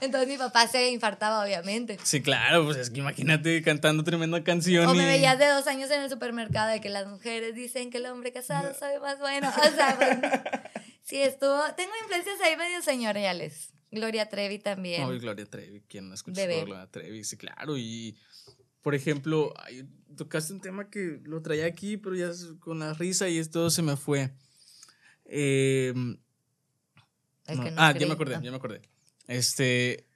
[0.00, 1.98] Entonces mi papá se infartaba, obviamente.
[2.02, 4.86] Sí, claro, pues es que imagínate cantando tremenda canción.
[4.86, 7.98] O me veías de dos años en el supermercado de que las mujeres dicen que
[7.98, 9.48] el hombre casado sabe más bueno.
[9.48, 10.18] O sea, pues,
[11.02, 11.60] sí estuvo.
[11.76, 13.72] Tengo influencias ahí medio señoriales.
[13.90, 15.08] Gloria Trevi también.
[15.08, 17.24] Ay, Gloria Trevi, ¿quién no a Gloria Trevi?
[17.24, 17.76] Sí, claro.
[17.78, 18.16] Y,
[18.82, 19.54] por ejemplo,
[20.16, 23.82] tocaste un tema que lo traía aquí, pero ya con la risa y esto se
[23.82, 24.32] me fue.
[25.24, 27.64] Eh, no.
[27.64, 28.40] que no ah, ya me acordé, Ah.
[28.42, 28.82] ya me acordé.
[29.28, 30.06] Este,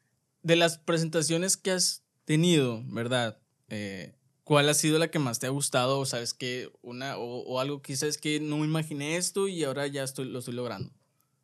[0.42, 3.38] de las presentaciones que has tenido, ¿verdad?
[3.68, 6.00] Eh, ¿Cuál ha sido la que más te ha gustado?
[6.00, 9.86] O sabes que una, o, o algo sabes que no me imaginé esto y ahora
[9.86, 10.92] ya estoy, lo estoy logrando.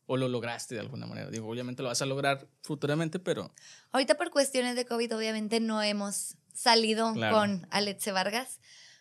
[0.09, 1.31] O lo lograste de alguna manera.
[1.31, 3.53] Digo, obviamente lo vas a lograr futuramente, pero
[3.91, 7.37] Ahorita por cuestiones de COVID obviamente no hemos salido Claro.
[7.37, 8.61] con Alexe Vargas,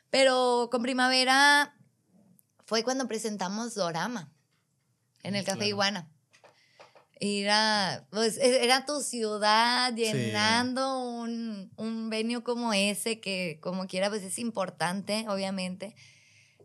[0.09, 1.75] pero con Primavera
[2.65, 4.31] fue cuando presentamos Dorama
[5.21, 5.69] en el Café Claro.
[5.69, 6.11] Iguana.
[7.19, 14.09] Era, pues, e- era tu ciudad llenando un, un venue como ese, que como quiera,
[14.09, 15.95] pues es importante, obviamente.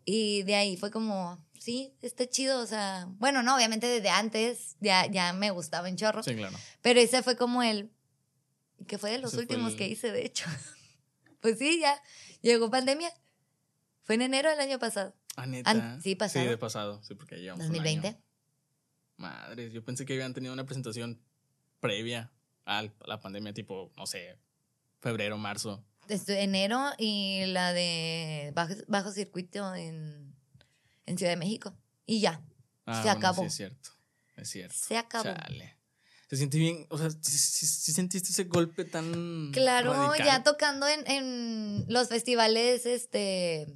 [0.04, 4.76] Y de ahí fue como, sí, está chido, o sea, bueno, no, obviamente desde antes
[4.80, 6.22] ya, ya me gustaba en chorro.
[6.22, 6.56] sí, claro.
[6.82, 7.90] Pero ese fue como el
[8.88, 10.46] que fue de los Ese últimos el- que hice, de hecho.
[11.40, 11.98] Pues sí, ya
[12.42, 13.10] llegó pandemia.
[14.02, 15.14] Fue en enero del año pasado.
[15.36, 15.70] Ah, neta.
[15.70, 16.44] An- sí, pasado.
[16.44, 17.02] Sí, de pasado.
[17.02, 18.08] Sí, porque ya llevamos un 2020.
[18.08, 18.18] año.
[19.20, 21.20] Madres, yo pensé que habían tenido una presentación
[21.78, 22.30] previa
[22.64, 24.38] a la pandemia, tipo, no sé,
[25.00, 25.84] febrero, marzo.
[26.08, 30.34] Desde enero y la de bajo, bajo circuito en,
[31.06, 31.74] en Ciudad de México.
[32.06, 32.42] Y ya,
[32.86, 33.42] Ah, Se bueno, acabó.
[33.42, 33.90] Sí, es cierto.
[34.36, 34.74] Es cierto.
[34.76, 35.24] se acabó.
[35.24, 35.76] Chale.
[36.28, 39.50] Se siente bien, o sea, sí, sí- sí sentiste ese golpe tan.
[39.52, 40.26] Claro, radical?
[40.26, 43.66] ya tocando en, en los festivales, este,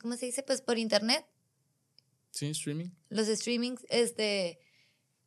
[0.00, 0.42] ¿cómo se dice?
[0.42, 1.24] Pues por internet.
[2.34, 2.86] Sí, streaming.
[3.10, 4.58] Los streamings, este,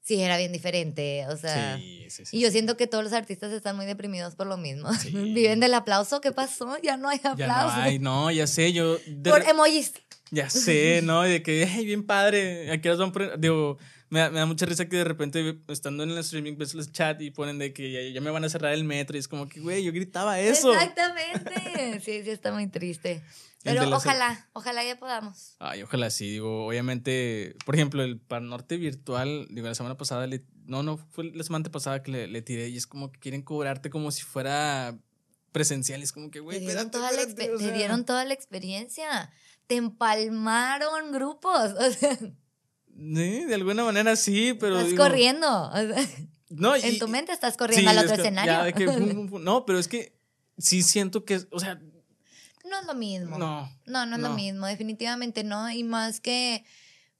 [0.01, 1.25] sí, era bien diferente.
[1.27, 2.37] O sea, sí, sí, sí.
[2.37, 4.89] Y yo siento que todos los artistas están muy deprimidos por lo mismo.
[5.13, 6.19] Viven del aplauso.
[6.19, 6.77] ¿Qué pasó?
[6.83, 7.77] Ya no hay Ya aplauso.
[7.77, 8.97] no hay, no, ya sé, yo.
[9.07, 9.93] de por emojis.
[10.31, 11.25] Ya sé, ¿no?
[11.25, 12.69] Y de que, ay, bien padre.
[12.71, 13.39] Aquí las van a poner.
[13.39, 13.77] Digo,
[14.09, 16.91] me da, me da mucha risa que de repente, estando en el streaming, ves los
[16.91, 19.15] chat y ponen de que ya, ya me van a cerrar el metro.
[19.15, 20.73] Y es como que, güey, yo gritaba eso.
[20.73, 22.01] Exactamente.
[22.03, 23.21] Sí, sí, está muy triste.
[23.63, 25.55] Pero ojalá, ojalá ya podamos.
[25.59, 26.29] Ay, ojalá sí.
[26.29, 30.97] Digo, obviamente, por ejemplo, el Par Norte virtual, digo, la semana pasada, le, no, no,
[30.97, 34.11] fue la semana pasada que le, le tiré y es como que quieren cobrarte como
[34.11, 34.97] si fuera
[35.51, 36.01] presencial.
[36.03, 39.31] Es como que, güey, Te dieron, toda la espérate, o te dieron toda la experiencia.
[39.65, 41.73] Te empalmaron grupos.
[41.79, 42.17] O sea,
[42.99, 44.77] Sí, de alguna manera sí, pero.
[44.77, 45.69] estás digo, corriendo.
[45.69, 46.07] O sea,
[46.49, 48.53] No, en y- tu mente estás corriendo sí, al es otro que escenario.
[48.65, 48.85] ya que
[49.39, 50.17] no, pero es que
[50.57, 51.79] sí siento que, o sea,
[52.69, 53.37] No es lo mismo.
[53.37, 53.69] no.
[53.85, 55.69] No, no es lo mismo, definitivamente no.
[55.71, 56.63] Y más que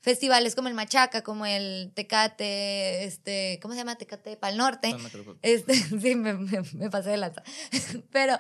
[0.01, 3.97] festivales como el Machaca, como el Tecate, este, ¿cómo se llama?
[3.97, 4.91] Tecate Pal Norte.
[4.91, 7.43] no, no creo- Este, sí, me, me, me pasé de lanza.
[8.11, 8.39] Pero,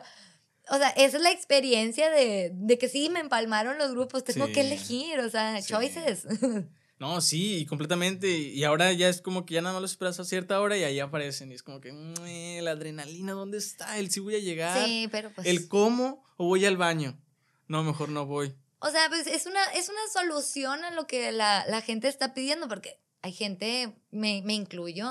[0.69, 4.23] o sea, esa es la experiencia de, de que sí me empalmaron los grupos.
[4.23, 4.53] Tengo Sí.
[4.53, 5.69] que elegir, o sea, Sí.
[5.69, 6.25] choices.
[6.99, 8.27] No, sí, completamente.
[8.29, 10.83] Y ahora ya es como que ya nada más los esperas a cierta hora y
[10.83, 11.51] ahí aparecen.
[11.51, 13.99] Y es como que, "Mue, la adrenalina, ¿dónde está?
[13.99, 14.83] El sí voy a llegar.
[14.85, 15.45] Sí, pero pues.
[15.47, 17.19] El cómo o voy al baño.
[17.67, 18.55] No, mejor no voy.
[18.79, 22.33] O sea, pues es una, es una solución a lo que la, la gente está
[22.33, 25.07] pidiendo, porque hay gente, me, me incluyo,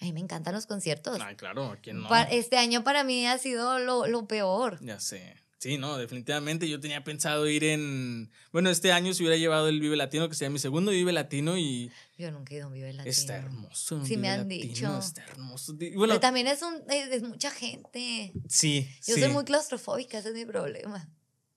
[0.00, 1.18] a mí me encantan los conciertos.
[1.20, 2.08] Ay, claro, ¿a quién no?
[2.30, 4.78] Este año para mí ha sido lo, lo peor.
[4.82, 5.36] Ya sé.
[5.66, 8.30] Sí, no, definitivamente yo tenía pensado ir en...
[8.52, 11.58] Bueno, este año se hubiera llevado el Vive Latino, que sería mi segundo Vive Latino
[11.58, 13.10] y Yo nunca he ido a un Vive Latino.
[13.10, 14.04] está hermoso.
[14.04, 14.98] Sí, me han Latino, dicho.
[14.98, 15.72] Está hermoso.
[15.72, 18.32] Di- Pero Bueno, también es, un, es, es mucha gente.
[18.48, 19.20] sí, Yo sí.
[19.22, 21.08] soy muy claustrofóbica, ese es mi problema.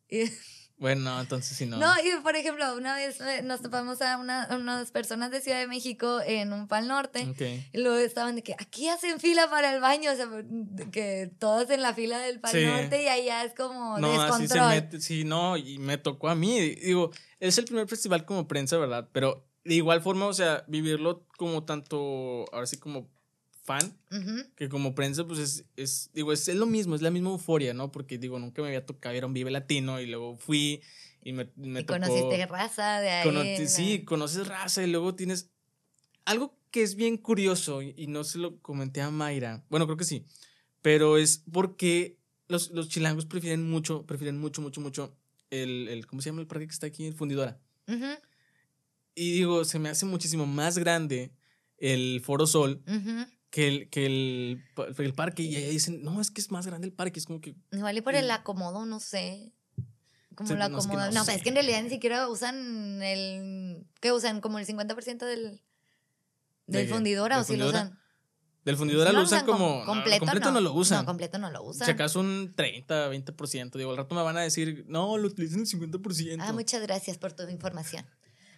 [0.79, 1.77] Bueno, entonces sí no.
[1.77, 5.59] No, y por ejemplo, una vez eh, nos topamos a una- unas personas de Ciudad
[5.59, 7.27] de México en un pal norte.
[7.29, 7.41] Ok.
[7.73, 10.27] Y luego estaban de que aquí hacen fila para el baño, o sea,
[10.91, 12.65] que todos en la fila del Pal Sí.
[12.65, 16.35] Norte y allá es como No, así se mete, sí, no, y me tocó a
[16.35, 16.57] mí.
[16.61, 17.11] Digo,
[17.41, 19.09] es el primer festival como prensa, ¿verdad?
[19.11, 23.09] Pero de igual forma, o sea, vivirlo como tanto, ahora sí como
[23.69, 24.49] fan, Ujú.
[24.55, 27.75] que como prensa, pues es, es digo, es, es lo mismo, es la misma euforia,
[27.75, 27.91] ¿no?
[27.91, 30.81] Porque digo, nunca me había tocado ir a un Vive Latino y luego fui
[31.21, 31.99] y me, me Y tocó...
[31.99, 33.23] conociste raza de ahí.
[33.27, 35.51] cono- la- sí, conoces raza y luego tienes...
[36.25, 39.97] Algo que es bien curioso y, y no se lo comenté a Mayra, bueno, creo
[39.97, 40.25] que sí,
[40.81, 45.15] pero es porque los, los chilangos prefieren mucho, prefieren mucho, mucho, mucho
[45.51, 47.05] el, el, ¿cómo se llama el parque que está aquí?
[47.05, 47.59] El Fundidora.
[47.87, 48.05] Ujú,
[49.13, 51.31] Y digo, se me hace muchísimo más grande
[51.77, 53.25] el Foro Sol ujú.
[53.49, 54.63] Que el, que el,
[54.97, 55.43] el parque.
[55.43, 57.19] Y ahí dicen, no, es que es más grande el parque.
[57.19, 57.55] Es como que.
[57.71, 59.51] Igual y por el acomodo, no sé.
[60.35, 61.35] Como Sí, la no, es que no No, sé.
[61.35, 63.85] es que en realidad ni siquiera usan el.
[63.99, 64.39] ¿Qué usan?
[64.41, 65.61] ¿Como el 50% del.
[66.67, 66.93] ¿De del qué?
[66.93, 67.99] fundidora ¿Del o si lo usan?
[68.65, 69.79] Del Fundidora lo lo usan com- como.
[69.79, 70.99] no, completo, completo no, lo usan.
[70.99, 71.85] No, completo no lo usan.
[71.85, 73.77] Si acaso un 30, 20%.
[73.77, 76.37] Digo, al rato me van a decir, no, lo utilizan el 50%.
[76.41, 78.05] Ah, muchas gracias por tu información.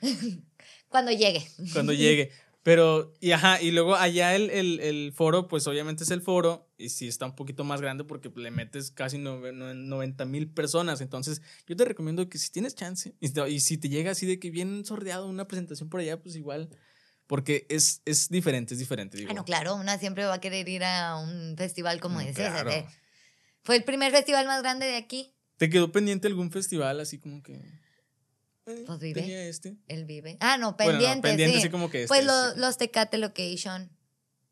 [0.89, 1.47] Cuando llegue.
[1.71, 2.31] cuando llegue.
[2.63, 6.69] Pero, y ajá, y luego allá el, el, el foro, pues obviamente es el foro,
[6.77, 11.01] y sí está un poquito más grande porque le metes casi no- 90 mil personas.
[11.01, 14.51] Entonces, yo te recomiendo que si tienes chance, y, si te llega así de que
[14.51, 16.69] bien sordeado una presentación por allá, pues igual,
[17.25, 19.17] porque es, es diferente, es diferente.
[19.17, 19.29] Digo.
[19.29, 22.33] Bueno, claro, una siempre va a querer ir a un festival como Mm, ese.
[22.33, 22.71] claro.
[23.63, 25.33] Fue el primer festival más grande de aquí.
[25.57, 27.59] ¿Te quedó pendiente algún festival así como que...
[28.71, 29.21] eh, Pues Vive.
[29.21, 29.75] tenía este?
[29.87, 30.37] El Vive.
[30.39, 31.27] Ah, no, Bueno, no, pendiente.
[31.27, 31.59] pendiente, sí.
[31.61, 32.59] así como que este, Pues lo- este.
[32.59, 33.89] los Tecate Location.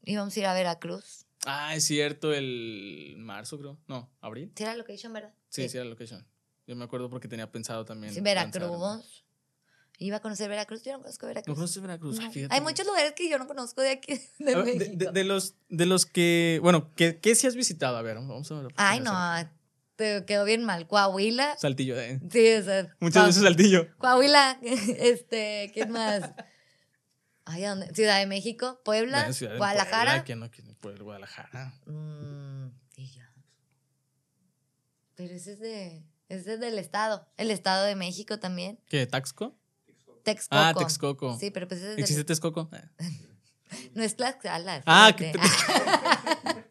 [0.03, 1.25] Íbamos a ir a Veracruz.
[1.45, 3.77] Ah, es cierto, el marzo creo.
[3.87, 4.51] No, abril.
[4.55, 5.33] Sí, era Location, ¿verdad?
[5.49, 6.27] Sí, sí, era la location.
[6.67, 8.13] Yo me acuerdo porque tenía pensado también.
[8.13, 8.21] Sí.
[8.21, 9.23] Veracruz.
[10.01, 10.83] Iba a conocer Veracruz.
[10.83, 11.55] Yo no conozco ¿No Veracruz.
[11.55, 12.19] conoces Veracruz?
[12.19, 12.31] No.
[12.31, 14.85] fíjate Hay muchos lugares que yo no conozco de aquí, de ver, México.
[14.95, 16.59] de, de- de los, de los que.
[16.61, 17.97] Bueno, ¿qué, qué sí has visitado?
[17.97, 18.71] A ver, vamos a ver.
[18.77, 19.11] Ay, no,
[19.99, 20.87] te quedó bien mal.
[20.87, 21.57] Coahuila.
[21.57, 22.21] Saltillo, eh.
[22.31, 22.95] Sí, o sea.
[23.01, 23.87] Muchas veces Saltillo.
[23.97, 26.31] Coahuila, este, ¿quién más?
[27.43, 27.93] Ay, ¿a dónde?
[27.93, 30.11] Ciudad de México, Puebla, Bueno, Ciudad de Guadalajara.
[30.11, 31.73] Puebla, ¿quién no quiere Puebla, Guadalajara?
[31.85, 33.29] Mm, y ya.
[35.15, 38.79] Pero ese es de, ese es del estado, el estado de México también.
[38.87, 39.05] ¿Qué?
[39.05, 39.59] ¿Taxco?
[40.23, 40.61] Texcoco.
[40.61, 41.37] Ah, Texcoco.
[41.37, 42.69] Sí, pero pues ese es ¿Existe del, Texcoco?
[43.93, 44.81] No es Tlaxcala.
[44.85, 45.33] Ah, que-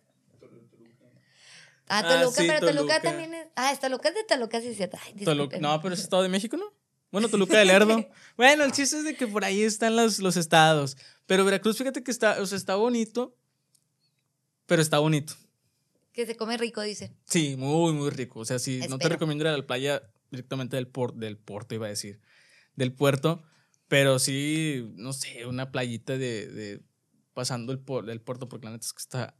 [1.89, 3.03] Ah, Toluca, sí, pero Toluca, Toluca.
[3.03, 3.47] también es.
[3.57, 4.99] Ah, es Toluca es de Toluca, sí es cierto.
[5.05, 5.59] Ay, Toluca-.
[5.59, 6.73] No, pero es Estado de México, ¿no?
[7.11, 8.09] Bueno, Toluca del Lerdo.
[8.37, 10.97] bueno, el chiste es de que por ahí están los, los estados.
[11.27, 13.35] Pero Veracruz, fíjate que está, o sea, está bonito.
[14.67, 15.35] Pero está bonito.
[16.13, 17.13] Que se come rico, dice.
[17.25, 18.41] Sí, muy, muy rico.
[18.41, 19.11] O sea, sí, no te Espero.
[19.15, 22.21] recomiendo ir a la playa directamente del, por, del puerto, iba a decir.
[22.75, 23.43] Del puerto.
[23.89, 26.81] Pero sí, no sé, una playita de, de
[27.33, 29.35] pasando el, por, el puerto, porque la neta es que está.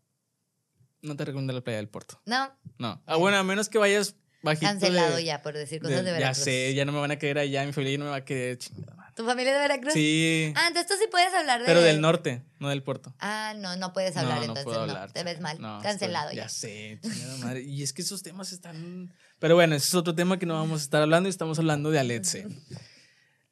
[1.03, 2.21] No te recomiendo la playa del puerto.
[2.27, 3.03] No, No.
[3.07, 4.67] Ah, bueno, a menos que vayas bajito.
[4.67, 6.45] cancelado de- ya por decir de- cosas de ya Veracruz.
[6.45, 8.25] sé, ya no me van a querer allá, mi familia ya no me va a
[8.25, 8.59] querer.
[8.59, 8.97] chingada.
[9.15, 9.93] ¿Tu familia de Veracruz?
[9.95, 10.53] Sí.
[10.55, 11.67] Ah, entonces tú sí puedes hablar de.
[11.67, 13.13] pero del norte, no del puerto.
[13.19, 14.65] Ah, no, no puedes hablar no, no entonces.
[14.65, 15.13] puedo no, hablar.
[15.13, 15.61] te ves mal.
[15.61, 16.43] No, Cancelado estoy- ya.
[16.45, 17.63] Ya sé, chingada madre.
[17.63, 19.13] Y es que esos temas están.
[19.41, 21.91] Pero bueno, ese es otro tema que no vamos a estar hablando y estamos hablando
[21.91, 22.47] de Aletze.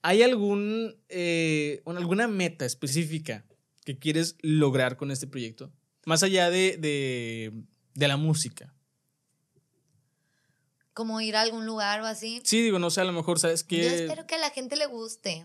[0.03, 3.45] ¿Hay algún, eh, un- alguna meta específica
[3.85, 5.73] que quieres lograr con este proyecto?
[6.07, 7.53] Más allá de, de,
[7.95, 8.73] de la música.
[10.95, 12.41] Como ir a algún lugar o así.
[12.45, 13.95] Sí, digo, no sé, a lo mejor, ¿sabes Yo qué?
[13.95, 15.45] espero que a la gente le guste.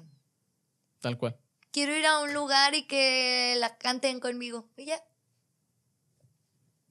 [1.02, 1.38] Tal cual.
[1.71, 4.69] Quiero ir a un lugar y que la canten conmigo.
[4.78, 5.04] Y ya.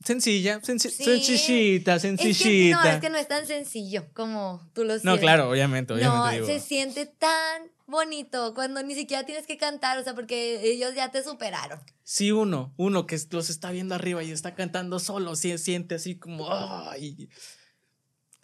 [0.04, 1.04] Sencilla, senci- Sí.
[1.04, 2.82] sencillita, Es que, sencillita.
[2.84, 5.20] no, es que no es tan sencillo como tú lo No, sientes.
[5.20, 6.18] claro, obviamente, obviamente.
[6.26, 6.46] No, digo.
[6.46, 11.10] se siente tan bonito cuando ni siquiera tienes que cantar, o sea, porque ellos ya
[11.10, 11.80] te superaron.
[12.02, 16.16] Sí, uno, uno que los está viendo arriba y está cantando solo, sí, siente así
[16.16, 16.48] como.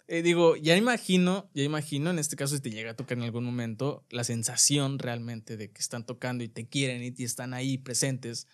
[0.09, 3.25] Eh, digo, ya imagino, ya imagino, en este caso, si te llega a tocar en
[3.25, 7.53] algún momento, la sensación realmente de que están tocando y te quieren y te están
[7.53, 8.47] ahí presentes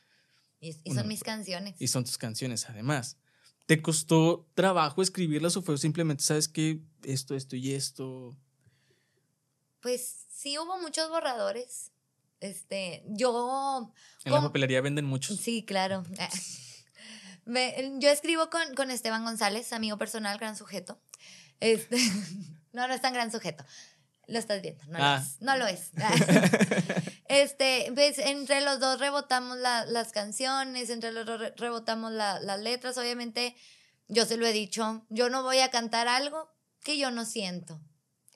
[0.64, 1.76] Y, son mis canciones.
[1.78, 3.18] y son tus canciones además.
[3.66, 8.38] ¿Te costó trabajo escribirlas o fue simplemente, sabes que esto, esto y esto?
[9.82, 11.92] Pues sí hubo muchos borradores.
[12.40, 13.94] Este, yo
[14.26, 15.40] En la papelería venden muchos.
[15.40, 16.04] Sí, claro.
[17.46, 20.98] Yo escribo con, con Esteban González, amigo personal, gran sujeto.
[21.60, 21.98] Este,
[22.74, 23.66] no, no es tan gran sujeto.
[24.28, 25.18] Lo estás viendo, no Ah.
[25.18, 25.42] lo es.
[25.42, 25.92] No lo es.
[27.28, 32.40] Este, ves, entre los dos rebotamos la- las canciones, entre los dos re- rebotamos la-
[32.40, 32.98] las letras.
[32.98, 33.56] Obviamente,
[34.08, 36.50] yo se lo he dicho, yo no voy a cantar algo
[36.84, 37.82] que yo no siento.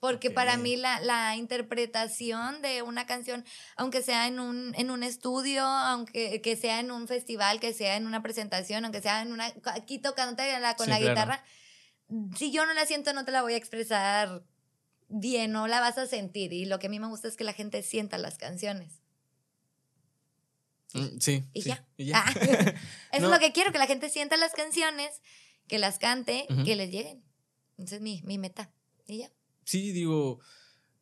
[0.00, 0.60] Porque para Ok.
[0.60, 3.44] mí la, la interpretación de una canción,
[3.76, 7.96] aunque sea en un, en un estudio, aunque que sea en un festival, que sea
[7.96, 10.36] en una presentación, aunque sea en una aquí tocando
[10.76, 11.08] con Sí, la claro.
[11.14, 11.44] guitarra,
[12.36, 14.42] si yo no la siento, no te la voy a expresar
[15.08, 16.52] bien, no la vas a sentir.
[16.52, 19.00] Y lo que a mí me gusta es que la gente sienta las canciones.
[20.94, 21.44] Mm, Sí.
[21.52, 21.86] Y sí, ya.
[21.96, 22.24] y ya.
[22.24, 22.32] Ah,
[23.12, 23.26] Eso No.
[23.26, 25.20] es lo que quiero, que la gente sienta las canciones,
[25.66, 26.64] que las cante, Ujú.
[26.64, 27.22] que les lleguen.
[27.76, 28.70] Esa es mi, mi meta.
[29.06, 29.30] Y ya.
[29.64, 30.40] Sí, digo,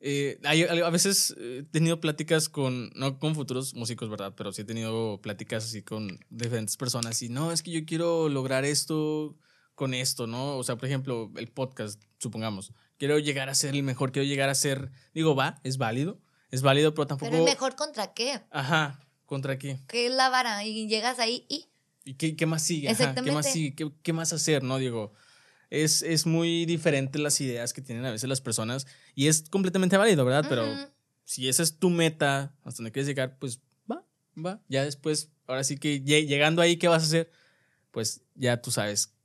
[0.01, 4.35] eh, hay- a veces eh, he tenido pláticas con, no con futuros músicos, ¿verdad?
[4.37, 8.29] Pero sí he tenido pláticas así con diferentes personas y no, es que yo quiero
[8.29, 9.37] lograr esto
[9.77, 10.57] con esto, ¿no?
[10.57, 14.49] O sea, por ejemplo, el podcast, supongamos, quiero llegar a ser el mejor, quiero llegar
[14.49, 16.19] a ser, digo, va, es válido,
[16.51, 17.31] es válido, pero tampoco...
[17.31, 18.41] Pero el mejor contra qué?
[18.51, 19.79] Ajá, ¿contra qué?
[19.87, 21.67] Que es la vara y llegas ahí y
[22.05, 22.89] ¿Y qué, qué más sigue?
[22.89, 23.75] Ajá, ¿Qué más sigue?
[23.75, 24.63] ¿Qué, qué más hacer?
[24.63, 25.13] No, digo,
[25.71, 28.87] es, es muy diferente las ideas que tienen a veces las personas
[29.17, 30.47] y es completamente válido, ¿verdad?
[30.49, 30.83] Pero Ujú.
[31.25, 33.61] si esa es tu meta, hasta donde quieres llegar, pues
[33.91, 34.05] va,
[34.39, 34.63] va.
[34.69, 37.31] Ya después, ahora sí que lle- llegando ahí, ¿qué vas a hacer?
[37.91, 39.16] Pues ya tú sabes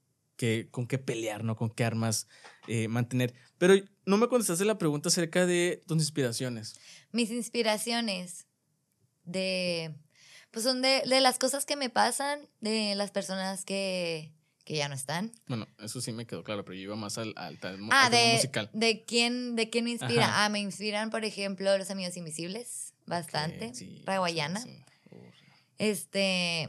[0.72, 1.56] con qué pelear, ¿no?
[1.56, 2.28] Con qué armas
[2.68, 3.34] eh, mantener.
[3.58, 3.76] Pero
[4.06, 6.76] no me contestaste la pregunta acerca de tus inspiraciones.
[7.12, 8.48] mis inspiraciones
[9.24, 9.94] de
[10.52, 14.34] pues son de, de las cosas que me pasan, de las personas que,
[14.66, 15.32] que ya no están.
[15.48, 18.10] Bueno, eso sí me quedó claro, pero yo iba más al, al, Ah, al tema
[18.10, 18.70] de, musical.
[18.74, 20.26] de quién, de quién me inspira.
[20.28, 20.46] Ajá.
[20.46, 23.74] Ah, me inspiran, por ejemplo, los amigos invisibles, bastante.
[23.74, 24.60] Sí, Raguayana.
[24.60, 24.84] sí, sí.
[25.12, 25.24] Uf.
[25.78, 26.64] Este,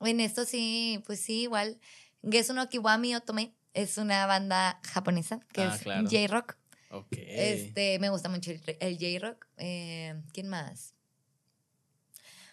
[0.00, 1.78] en esto sí, pues sí, igual.
[2.30, 6.08] Gesu no Kiwami Otome es una banda japonesa que Ah, es claro.
[6.10, 6.56] J-Rock.
[7.10, 9.46] Este, me gusta mucho el, el J-Rock.
[9.58, 10.94] Eh, ¿Quién más?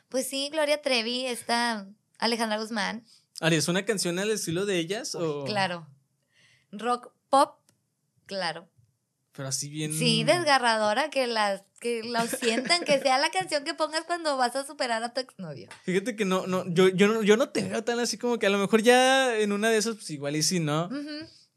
[0.10, 1.88] Pues sí, Gloria Trevi, está
[2.20, 3.04] Alejandra Guzmán,
[3.42, 5.16] Ari, ¿es una canción al estilo de ellas?
[5.16, 5.44] O...
[5.44, 5.88] claro.
[6.72, 7.60] Rock pop,
[8.26, 8.70] claro.
[9.32, 9.92] Pero así bien.
[9.92, 14.56] Sí, desgarradora, que las que lo sientan, que sea la canción que pongas cuando vas
[14.56, 15.68] a superar a tu exnovio.
[15.84, 18.48] Fíjate que no, no, yo, yo, no, yo no te veo tan así como que
[18.48, 20.90] a lo mejor ya en una de esas, pues igual y sí, ¿no?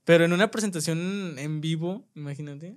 [0.04, 2.76] Pero en una presentación en vivo, imagínate.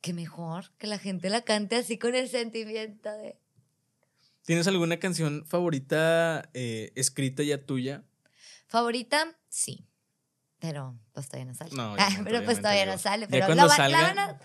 [0.00, 3.36] Qué mejor que la gente la cante así con el sentimiento de...
[4.46, 8.02] ¿Tienes alguna canción favorita eh, escrita ya tuya?
[8.66, 9.36] ¿Favorita?
[9.50, 9.84] Sí.
[10.58, 11.70] Pero pues todavía no sale.
[11.76, 13.28] No, Ah, pero pues todavía no sale.
[13.28, 14.40] Pero la, la van a,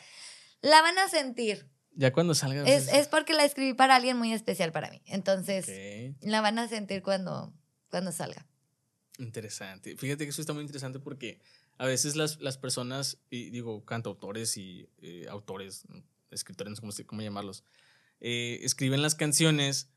[0.64, 1.68] la van a sentir.
[1.96, 2.64] Ya cuando salga.
[2.64, 5.04] Es, es porque la escribí para alguien muy especial para mí.
[5.06, 5.68] Entonces,
[6.22, 7.54] la van a sentir cuando,
[7.92, 8.48] cuando salga.
[9.20, 9.96] Interesante.
[9.96, 11.40] Fíjate que eso está muy interesante porque
[11.78, 15.84] a veces las, las personas, y digo, cantautores y eh, autores,
[16.32, 17.64] escritores, no sé cómo, llamarlos,
[18.22, 19.90] eh, escriben las canciones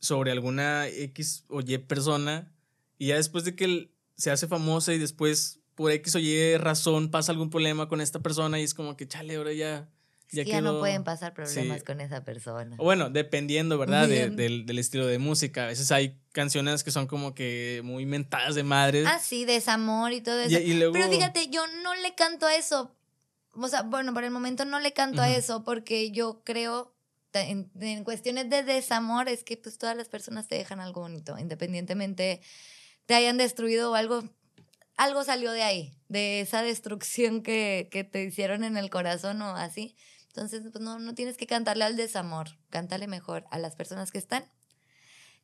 [0.00, 2.52] sobre alguna X o Y persona
[2.98, 7.10] y ya después de que se hace famosa y después por X o Y razón
[7.12, 9.88] pasa algún problema con esta persona y es como que chale, ahora ya...
[10.32, 10.80] Ya no quedó".
[10.80, 11.84] pueden pasar problemas Sí.
[11.84, 12.74] con esa persona.
[12.80, 14.08] O bueno, dependiendo, ¿verdad?
[14.08, 15.62] De- del, del estilo de música.
[15.62, 19.04] A veces hay canciones que son como que muy mentadas de madre.
[19.06, 20.58] Ah, sí, desamor y todo eso.
[20.58, 22.92] y luego- Pero fíjate, yo no le canto a eso.
[23.52, 26.92] O sea, bueno, por el momento no le canto a eso porque yo creo,
[27.32, 31.38] en, en cuestiones de desamor, es que pues todas las personas te dejan algo bonito,
[31.38, 32.40] independientemente
[33.06, 34.24] te hayan destruido o algo.
[34.96, 39.56] Algo salió de ahí, de esa destrucción que, que te hicieron en el corazón o
[39.56, 39.96] así.
[40.28, 44.18] Entonces, pues no, no tienes que cantarle al desamor, cántale mejor a las personas que
[44.18, 44.50] están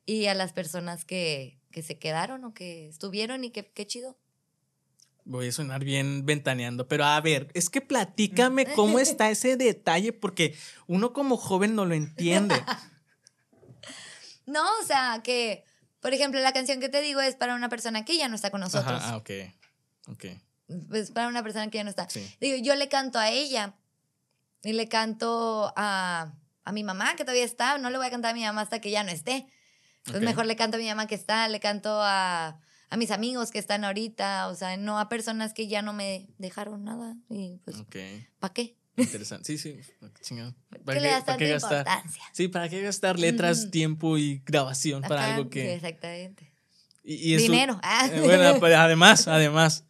[0.05, 4.17] y a las personas que, que se quedaron o que estuvieron y que qué chido.
[5.25, 10.13] Voy a sonar bien ventaneando, pero a ver, es que platícame cómo está ese detalle,
[10.13, 10.55] porque
[10.87, 12.55] uno como joven no lo entiende.
[14.45, 15.63] No, o sea, que,
[16.03, 18.51] por ejemplo, la canción que te digo es para una persona que ya no está
[18.51, 19.01] con nosotros.
[19.01, 19.29] Ajá, ah, ok.
[20.09, 20.25] Ok.
[20.93, 22.09] Es para una persona que ya no está.
[22.09, 22.29] Sí.
[22.41, 23.73] Digo, yo le canto a ella
[24.63, 26.33] y le canto a,
[26.65, 27.77] a mi mamá que todavía está.
[27.77, 29.47] No le voy a cantar a mi mamá hasta que ya no esté.
[29.99, 30.25] Entonces, Ok.
[30.25, 33.59] mejor le canto a mi mamá que está, le canto a, a mis amigos que
[33.59, 37.15] están ahorita, o sea, no a personas que ya no me dejaron nada.
[37.29, 37.95] Y pues, Ok.
[38.39, 38.75] ¿para qué?
[38.95, 39.45] Interesante.
[39.45, 39.79] Sí, sí.
[40.21, 40.53] Chingado.
[40.85, 41.87] ¿Qué le das para tanta gastar?
[42.33, 45.73] Sí, ¿para qué gastar letras, tiempo y grabación para Ajá, algo que.
[45.73, 46.51] exactamente.
[47.03, 47.79] y- y eso- Dinero.
[47.83, 48.09] Ah.
[48.11, 49.85] Eh, bueno, pues, además, además.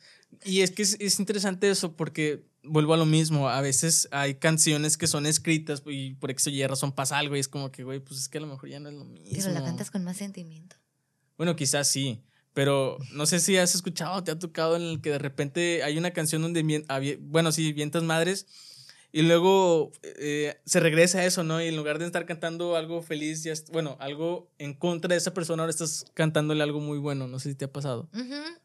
[0.46, 3.50] Y es que es, es interesante eso porque vuelvo a lo mismo.
[3.50, 7.36] A veces hay canciones que son escritas y por X o Y razón pasa algo
[7.36, 9.04] y es como que, güey, pues es que a lo mejor ya no es lo
[9.06, 9.28] mismo.
[9.32, 10.76] Pero la cantas con más sentimiento.
[11.38, 12.24] Bueno, quizás sí.
[12.54, 15.98] Pero no sé si has escuchado te ha tocado en el que de repente hay
[15.98, 16.62] una canción donde,
[17.22, 18.46] bueno, sí, vientas madres.
[19.16, 21.62] Y luego eh, se regresa a eso, ¿no?
[21.62, 25.36] Y en lugar de estar cantando algo feliz, ya bueno, algo en contra de esa
[25.36, 27.28] persona, ahora estás cantándole algo muy bueno.
[27.28, 28.10] No sé si te ha pasado.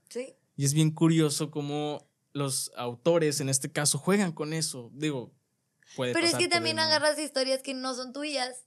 [0.09, 0.35] Sí.
[0.57, 4.91] Y es bien curioso cómo los autores, en este caso, juegan con eso.
[4.95, 5.35] Digo,
[5.97, 6.83] puede Pero es que también no.
[6.83, 8.65] agarras historias que no son tuyas.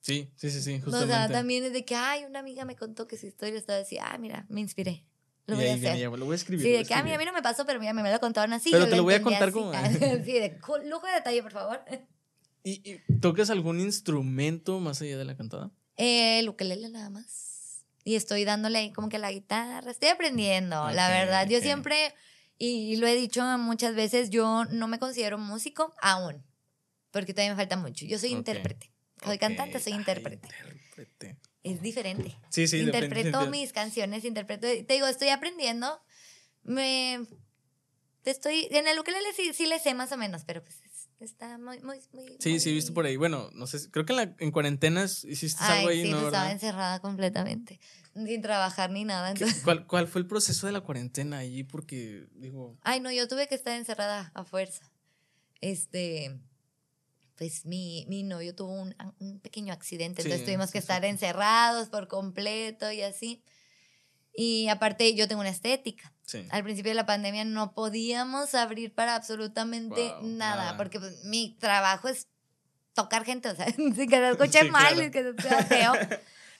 [0.00, 1.14] Sí, sí, sí, sí, O justamente.
[1.14, 3.96] sea, también es de que, ay, una amiga me contó que su historia estaba así,
[3.98, 5.04] ah, mira, me inspiré.
[5.46, 5.98] Lo voy a hacer.
[5.98, 6.64] lo voy a escribir.
[6.64, 7.26] Sí, de que, a ah, a mí escribir.
[7.26, 8.70] no me pasó, pero mira, me lo contaron así.
[8.70, 9.52] Pero yo te lo voy a contar así.
[9.52, 9.72] como-
[10.24, 11.84] sí, de lujo de detalle, por favor.
[12.64, 15.70] ¿Y, y tocas algún instrumento más allá de la cantada?
[15.96, 17.84] Eh, el ukelele nada más.
[18.04, 19.90] Y estoy dándole ahí como que la guitarra.
[19.90, 21.48] Estoy aprendiendo, la Ok, verdad.
[21.48, 21.62] Yo ok.
[21.64, 22.14] siempre,
[22.58, 26.44] y lo he dicho muchas veces, yo no me considero músico aún.
[27.10, 28.06] Porque todavía me falta mucho.
[28.06, 28.38] Yo soy Ok.
[28.38, 28.92] intérprete.
[29.24, 30.48] Soy cantante, soy ay, intérprete.
[31.62, 32.36] Es diferente.
[32.48, 34.66] Sí, sí, interpreto depende- mis canciones, interpreto.
[34.66, 36.00] Te digo, estoy aprendiendo.
[36.64, 37.26] Me.
[38.24, 38.68] Estoy.
[38.70, 41.80] En el ukelele sí, sí le sé más o menos, pero pues es- está muy,
[41.80, 42.36] muy, muy.
[42.40, 43.16] Sí, sí, he visto por ahí.
[43.16, 46.16] Bueno, no sé, creo que en, la, en cuarentenas hiciste Ay, algo ahí, sí, ¿no?
[46.16, 47.80] pues estaba encerrada completamente.
[48.14, 49.30] Sin trabajar ni nada.
[49.30, 51.62] Entonces, ¿Cuál, ¿Cuál fue el proceso de la cuarentena allí?
[51.64, 54.90] Porque, digo, Ay, no, yo tuve que estar encerrada a fuerza.
[55.60, 56.38] Este.
[57.42, 60.84] Pues mi, mi novio tuvo un, un pequeño accidente, Sí, entonces tuvimos sí, que sí.
[60.84, 63.42] estar encerrados por completo y así.
[64.32, 66.14] Y aparte, yo tengo una estética.
[66.24, 66.46] sí.
[66.50, 70.76] Al principio de la pandemia no podíamos abrir para absolutamente Wow, nada, nada.
[70.76, 72.28] porque pues, mi trabajo es
[72.94, 75.02] tocar gente, o sea, sin que se escuche Sí, mal, claro.
[75.08, 75.92] y que sea feo.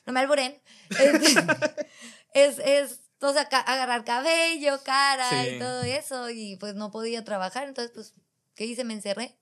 [0.05, 0.61] No me alburen.
[0.91, 1.47] Este,
[2.35, 5.51] es, es, o sea, agarrar cabello, cara Sí.
[5.51, 8.15] y todo eso, y pues no podía trabajar, entonces, pues,
[8.57, 8.83] ¿qué hice?
[8.83, 9.39] Me encerré.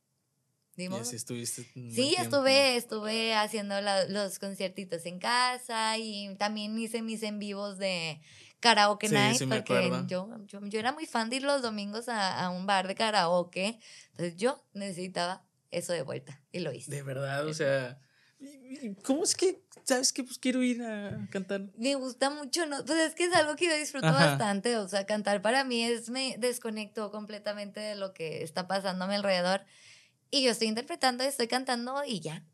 [0.89, 1.65] Ni Y así estuviste.
[1.75, 7.79] Sí, estuve, estuve haciendo la- los conciertitos en casa y también hice mis en vivos
[7.79, 8.21] de
[8.61, 12.09] karaoke Sí, night sí porque yo, yo, yo era muy fan de ir los domingos
[12.09, 13.79] a, a un bar de karaoke.
[14.13, 16.91] Entonces yo necesitaba eso de vuelta y lo hice.
[16.91, 17.99] De verdad, o sea.
[18.39, 21.63] ¿y- y ¿Cómo es que, sabes que pues quiero ir a cantar?
[21.77, 22.85] Me gusta mucho, ¿no?
[22.85, 24.27] Pues es que es algo que yo disfruto Ajá.
[24.27, 24.77] bastante.
[24.77, 29.09] O sea, cantar para mí es, me desconecto completamente de lo que está pasando a
[29.09, 29.63] mi alrededor.
[30.31, 32.45] Y yo estoy interpretando, estoy cantando y ya.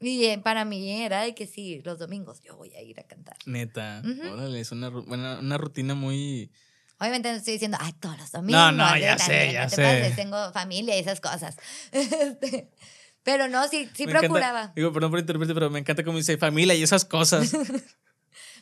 [0.00, 3.04] Y eh, para mí era de que sí, los domingos yo voy a ir a
[3.04, 3.36] cantar.
[3.46, 4.02] Neta.
[4.04, 4.32] Ujú.
[4.32, 6.50] Órale, es una, buena- una rutina muy.
[6.98, 8.60] Obviamente no estoy diciendo, ay, todos los domingos.
[8.60, 9.82] No, no, ya sé, ¿qué ya te sé.
[10.02, 10.16] pasa?
[10.16, 11.56] Tengo familia y esas cosas.
[11.92, 12.70] Este,
[13.22, 14.72] pero no, sí, sí me encanta- procuraba.
[14.76, 17.52] digo, perdón por interrumpirte, pero me encanta cómo dice familia y esas cosas.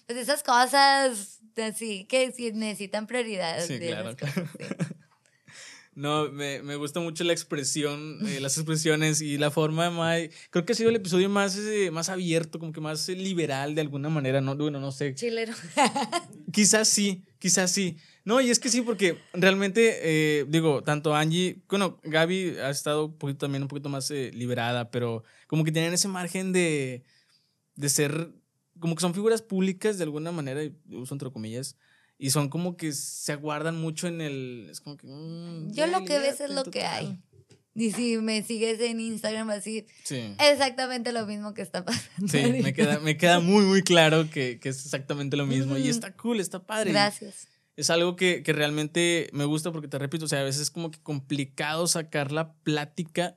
[0.06, 3.60] Pues esas cosas así que sí necesitan prioridad.
[3.64, 4.64] Sí, claro, cosas, sí.
[5.94, 10.22] No, me, me gusta mucho la expresión, eh, las expresiones y la forma más...
[10.48, 13.74] Creo que ha sido el episodio más, eh, más abierto, como que más eh, liberal
[13.74, 14.56] de alguna manera, ¿no?
[14.56, 15.14] Bueno, no sé.
[15.14, 15.52] Chilero.
[16.52, 17.98] Quizás sí, quizás sí.
[18.24, 23.18] No, y es que sí, porque realmente, digo, tanto Angie, bueno, Gaby ha estado un
[23.18, 27.04] poquito también un poquito más liberada, pero como que tienen ese margen de,
[27.74, 28.32] de ser,
[28.78, 31.76] como que son figuras públicas de alguna manera, uso entre comillas,
[32.24, 34.68] y son como que se aguardan mucho en el...
[34.70, 35.06] Es como que...
[35.08, 37.18] mm, Yo lo que ves es lo que hay.
[37.74, 40.34] Y si me sigues en Instagram así, Sí.
[40.38, 42.28] exactamente lo mismo que está pasando.
[42.28, 45.76] Sí, me queda, me queda muy, muy claro que, que es exactamente lo mismo.
[45.76, 46.92] Y está cool, está padre.
[46.92, 47.48] Gracias.
[47.74, 50.70] es algo que, que realmente me gusta porque te repito, o sea, a veces es
[50.70, 53.36] como que complicado sacar la plática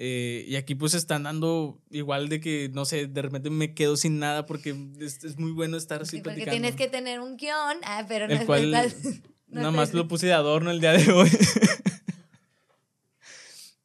[0.00, 3.96] eh, y aquí pues están dando igual de que, no sé, de repente me quedo
[3.96, 6.52] sin nada porque es, es muy bueno estar así Sí, porque platicando.
[6.52, 10.06] tienes que tener un guion, ah, pero no El cual estás- no Nada más lo
[10.06, 11.30] puse de adorno el día de hoy.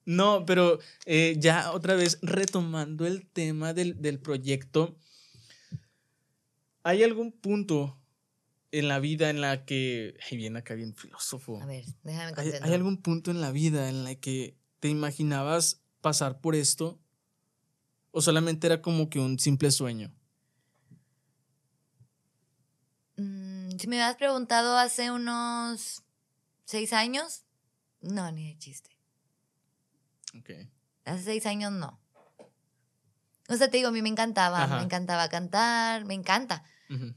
[0.06, 4.98] no, pero eh, ya otra vez retomando el tema del, del proyecto,
[6.84, 7.98] ¿hay algún punto
[8.72, 10.16] en la vida en la que...
[10.30, 11.62] Ay, bien acá, bien filósofo.
[11.62, 15.83] A ver, déjame ¿Hay, hay algún punto en la vida en la que te imaginabas
[16.04, 17.00] pasar por esto?
[18.12, 20.14] ¿O solamente era como que un simple sueño?
[23.18, 26.04] Mm, si me hubieras preguntado hace unos
[26.66, 27.46] seis años,
[28.02, 28.92] no, ni de chiste.
[30.38, 30.52] Ok.
[31.06, 32.00] Hace seis años no.
[33.50, 34.78] O sea, te digo, a mí me encantaba, Ajá.
[34.78, 36.64] me encantaba cantar, me encanta,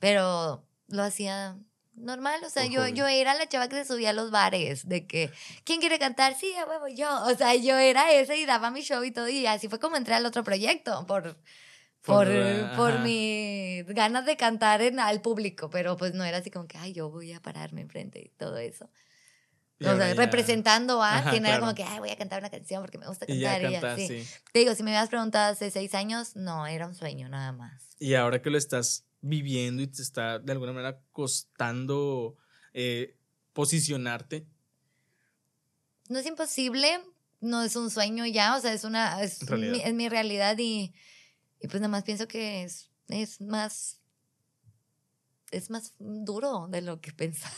[0.00, 1.58] pero lo hacía
[1.96, 5.06] normal, o sea, yo, yo era la chava que se subía a los bares, de
[5.06, 5.30] que,
[5.64, 6.34] ¿quién quiere cantar?
[6.34, 9.28] Sí, a huevo, yo, o sea, yo era esa y daba mi show y todo,
[9.28, 11.22] y así fue como entré al otro proyecto, por,
[12.02, 16.50] por, Por, por mis ganas de cantar en, al público, pero pues no era así
[16.50, 18.88] como que, ay, yo voy a pararme enfrente y todo eso.
[19.78, 21.88] Y O sea, ya- representando a, Ajá, que no era como claro.
[21.88, 24.26] que, ay, voy a cantar una canción porque me gusta Y ya cantar y, así.
[24.52, 27.82] Te digo, si me hubieras preguntado hace seis años, no, era un sueño nada más.
[27.98, 32.36] Y ahora que lo estás viviendo y te está de alguna manera costando
[32.72, 33.16] eh,
[33.52, 34.46] posicionarte.
[36.08, 37.00] No es imposible,
[37.40, 40.94] no es un sueño ya, o sea, es una, es, mi, es mi realidad y,
[41.60, 44.00] y pues nada más pienso que es, es más,
[45.50, 47.54] es más duro de lo que pensaba.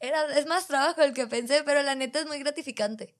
[0.00, 3.14] Era, es más trabajo el que pensé, pero la neta es muy gratificante.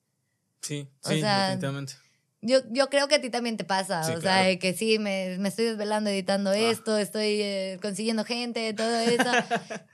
[0.61, 1.95] Sí, O sí, sea, definitivamente.
[2.41, 4.49] Yo, yo creo que a ti también te pasa, Sí, o sea, claro.
[4.49, 6.57] de que sí, me, me estoy desvelando editando Ah.
[6.57, 9.25] esto, estoy eh, consiguiendo gente, todo eso.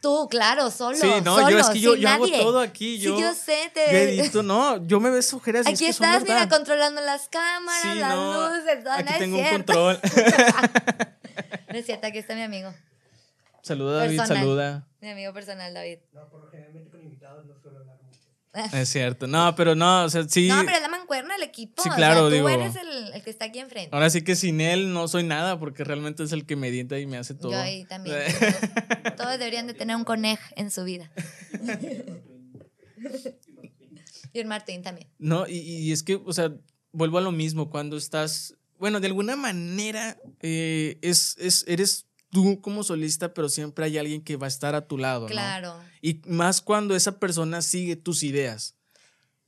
[0.03, 0.95] Tú, claro, solo.
[0.99, 2.39] Sí, no, solo, yo es que yo, sin yo hago nadie.
[2.43, 2.99] todo aquí.
[2.99, 4.21] Yo, sí, yo sé, yo te...
[4.21, 7.31] edito, no, yo me ves ojeras y es Aquí que son estás, mira, controlando las
[7.31, 9.73] cámaras, Sí, las no, luces, todo, Aquí no es tengo un cierto.
[9.73, 10.01] control.
[11.71, 12.73] No es cierto, aquí está mi amigo,
[13.63, 14.43] saluda, David, Personal.
[14.43, 14.87] saluda.
[15.01, 15.99] mi amigo personal, David.
[16.13, 17.94] No, por lo generalmente con invitados no suelo hablar.
[18.73, 19.27] Es cierto.
[19.27, 20.49] No, pero no, o sea, sí.
[20.49, 21.83] No, pero es la mancuerna del equipo.
[21.83, 23.91] Sí, o sea, claro, tú digo- eres el, el que está aquí enfrente.
[23.93, 26.99] Ahora sí que sin él no soy nada, porque realmente es el que me edita
[26.99, 27.53] y me hace todo.
[27.53, 28.17] Yo ahí también.
[29.03, 31.11] todos- Todos deberían de tener un conej en su vida.
[34.33, 35.09] y el Martín también.
[35.19, 36.53] No, y, y es que, o sea,
[36.93, 42.61] vuelvo a lo mismo, cuando estás, bueno, de alguna manera eh, es, es, eres tú
[42.61, 45.29] como solista, pero siempre hay alguien que va a estar a tu lado, ¿no?
[45.29, 45.81] Claro.
[46.03, 48.75] Y más cuando esa persona sigue tus ideas.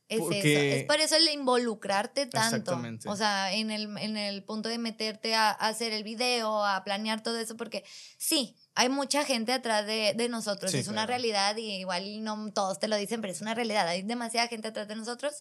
[0.09, 0.77] Es Porque- eso.
[0.81, 2.47] Es por eso el involucrarte tanto.
[2.57, 3.09] Exactamente.
[3.09, 6.85] O sea, en el, en el punto de meterte a, a hacer el video, a
[6.85, 7.85] planear todo eso, porque
[8.17, 10.71] sí, hay mucha gente atrás de, de nosotros.
[10.71, 11.09] Sí, es una claro.
[11.09, 13.89] realidad y igual no todos te lo dicen, pero es una realidad.
[13.89, 15.35] Hay demasiada gente atrás de nosotros.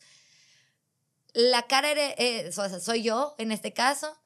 [1.34, 4.18] La cara eres, eh, o sea, soy yo en este caso.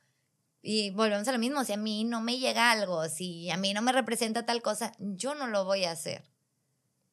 [0.61, 3.73] Y volvemos a lo mismo, si a mí no me llega algo, si a mí
[3.73, 6.23] no me representa tal cosa, yo no lo voy a hacer.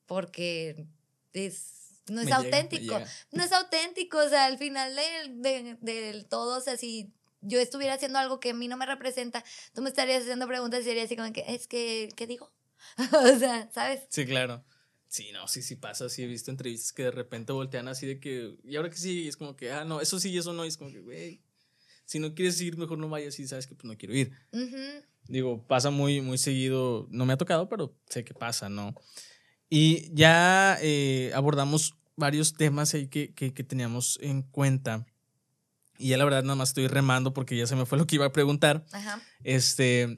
[0.07, 0.87] Porque
[1.33, 2.99] es, no es Me auténtico.
[2.99, 3.07] llega.
[3.33, 7.61] no es auténtico, o sea, al final del de, del todo, o sea, si yo
[7.61, 9.45] estuviera haciendo algo que a mí no me representa,
[9.75, 12.53] tú me estarías haciendo preguntas y sería así como que, es que, ¿qué digo?
[13.13, 14.07] o sea, ¿sabes?
[14.11, 14.65] Sí, claro.
[15.09, 16.09] Sí, no, sí, sí pasa.
[16.09, 19.23] Sí, he visto entrevistas que de repente voltean así de que, y ahora que sí,
[19.23, 21.41] y es como que, ah, no, eso sí, eso no, y es como que, güey,
[22.07, 24.33] si no quieres ir, mejor no vayas y sabes que pues no quiero ir.
[24.53, 24.77] Ujú.
[25.29, 27.07] Digo, pasa muy, muy seguido.
[27.11, 28.95] No me ha tocado, pero sé que pasa, ¿no?
[29.69, 35.05] Y ya eh, abordamos varios temas ahí que, que, que teníamos en cuenta.
[35.99, 38.15] Y ya la verdad nada más estoy remando porque ya se me fue lo que
[38.17, 38.87] iba a preguntar.
[38.93, 39.21] Ajá.
[39.43, 40.17] Este,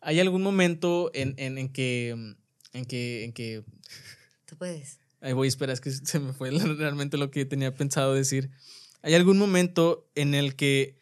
[0.00, 2.10] ¿hay algún momento en, en, en que,
[2.72, 3.62] en que, en que,
[4.46, 4.98] Tú puedes.
[5.20, 8.50] ahí voy, espera, es que se me fue realmente lo que tenía pensado decir.
[9.02, 11.00] ¿Hay algún momento en el que...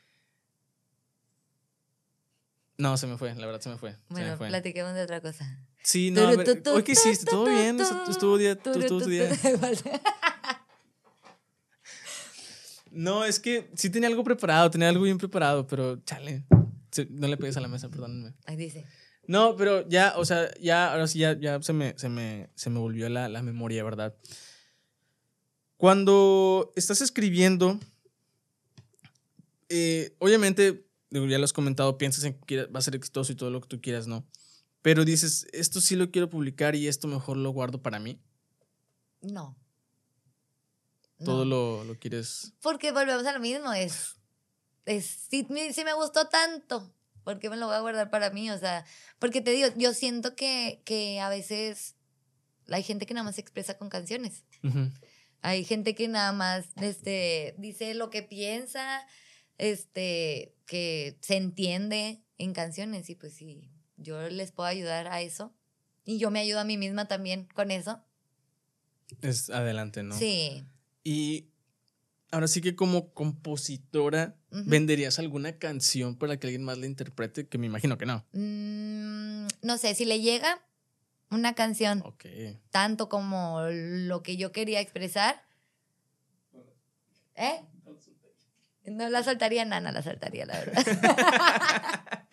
[2.80, 3.94] No, se me fue, la verdad se me fue.
[4.08, 5.58] Bueno, platiquemos de otra cosa.
[5.82, 7.78] Sí, no, a ver, hoy que hiciste, todo bien,
[8.08, 9.30] estuvo día, estuvo tu, día.
[12.92, 16.44] No, es que sí tenía algo preparado, tenía algo bien preparado, pero chale,
[17.08, 18.34] no le pegues a la mesa, perdónenme.
[18.46, 18.84] Ahí dice.
[19.28, 22.68] No, pero ya, o sea, ya, ahora sí, ya, ya se, me, se, me, se
[22.68, 24.16] me volvió la, la memoria, ¿verdad?
[25.76, 27.78] Cuando estás escribiendo,
[29.68, 33.50] eh, obviamente, ya lo has comentado, piensas en que va a ser exitoso y todo
[33.50, 34.26] lo que tú quieras, ¿no?
[34.82, 38.18] Pero dices, esto sí lo quiero publicar y esto mejor lo guardo para mí.
[39.20, 39.56] No.
[41.24, 41.50] Todo No.
[41.50, 42.54] lo, lo quieres.
[42.62, 44.16] Porque volvemos a lo mismo, es,
[44.86, 46.94] es si, me- si me gustó tanto,
[47.24, 48.50] ¿por qué me lo voy a guardar para mí?
[48.50, 48.86] O sea,
[49.18, 51.96] porque te digo, yo siento que, que a veces
[52.68, 54.44] hay gente que nada más se expresa con canciones.
[54.62, 54.90] Ujú.
[55.42, 59.06] Hay gente que nada más este, dice lo que piensa,
[59.60, 65.52] este, que se entiende en canciones y pues sí, yo les puedo ayudar a eso.
[66.04, 68.02] Y yo me ayudo a mí misma también con eso.
[69.20, 70.16] Es adelante, ¿no?
[70.16, 70.64] Sí.
[71.04, 71.50] Y
[72.30, 74.36] ahora sí que como compositora.
[74.50, 77.46] ¿venderías alguna canción para que alguien más la interprete?
[77.46, 78.24] Que me imagino que no.
[78.32, 80.60] Mm, no sé, si le llega
[81.30, 82.24] una canción Ok.
[82.70, 85.44] tanto como lo que yo quería expresar,
[87.36, 87.60] ¿eh?
[88.86, 90.84] No la soltaría, no, no la soltaría, la verdad.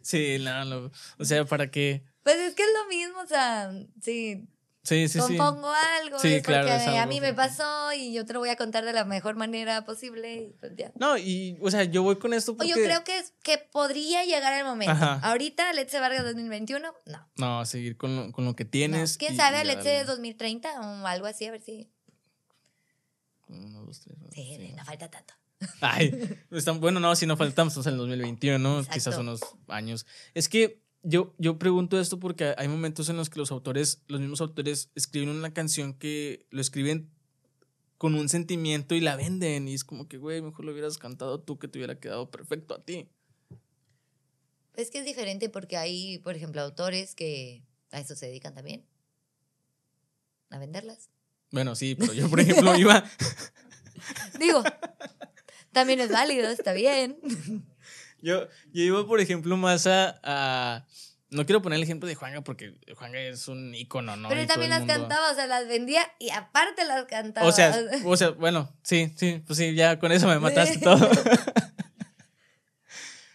[0.00, 2.02] Sí, no, no, o sea, ¿para qué?
[2.22, 4.48] Pues es que es lo mismo, o sea, sí,
[4.82, 5.36] Sí, sí, sí.
[5.36, 8.38] compongo algo, Sí, es porque claro, es a, mí me pasó y yo te lo
[8.38, 10.34] voy a contar de la mejor manera posible.
[10.34, 10.92] y pues ya.
[10.94, 12.70] No, y, o sea, yo voy con esto O porque...
[12.70, 14.92] yo creo que, que podría llegar el momento.
[14.92, 15.20] Ajá.
[15.22, 17.28] Ahorita, Let's Vargas 2021, no.
[17.36, 18.70] No, seguir con lo, con lo que no.
[18.70, 19.18] tienes.
[19.18, 20.04] ¿Quién y- sabe, darle.
[20.04, 21.44] 2030 o algo así?
[21.44, 21.90] A ver si...
[23.48, 24.72] Uno, dos, tres, Sí, sí.
[24.76, 25.34] no falta tanto.
[25.80, 26.12] Ay,
[26.50, 28.94] están, bueno, no, si no faltamos, estamos en el 2021, Exacto.
[28.94, 30.06] quizás unos años.
[30.34, 34.20] Es que yo, yo pregunto esto porque hay momentos en los que los autores, los
[34.20, 37.10] mismos autores, escriben una canción que lo escriben
[37.96, 39.68] con un sentimiento y la venden.
[39.68, 42.74] Y es como que, güey, mejor lo hubieras cantado tú que te hubiera quedado perfecto
[42.74, 43.08] a ti.
[44.74, 48.84] Es que es diferente porque hay, por ejemplo, autores que a eso se dedican también.
[50.50, 51.10] A venderlas.
[51.50, 53.04] Bueno, sí, pero yo, por ejemplo, iba.
[54.38, 54.62] Digo,
[55.72, 57.18] también es válido, está bien.
[58.20, 60.86] Yo, yo iba, por ejemplo, más a, a,
[61.30, 64.28] no quiero poner el ejemplo de Juanga porque Juanga es un ícono, ¿no?
[64.28, 67.46] Pero Y también las mundo- cantaba, o sea, las vendía y aparte las cantaba.
[67.46, 67.74] O sea,
[68.04, 70.98] o sea, bueno, sí, sí, pues sí, ya con eso me mataste todo.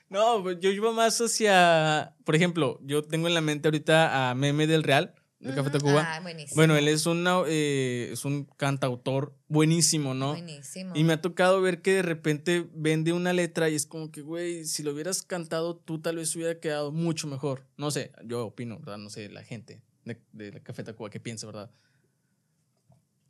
[0.09, 4.35] no, pues yo iba más hacia, por ejemplo, yo tengo en la mente ahorita a
[4.35, 5.77] Meme del Real, de Café Ujú.
[5.77, 6.15] Tacuba.
[6.15, 6.55] Ah, buenísimo.
[6.55, 10.31] Bueno, él es, una, eh, es un cantautor buenísimo, ¿no?
[10.31, 10.93] Buenísimo.
[10.95, 14.21] Y me ha tocado ver que de repente vende una letra y es como que,
[14.21, 17.67] güey, si lo hubieras cantado tú, tal vez hubiera quedado mucho mejor.
[17.77, 18.97] No sé, yo opino, ¿verdad?
[18.97, 21.71] No sé, la gente de, de Café Tacuba, ¿qué piensa, verdad?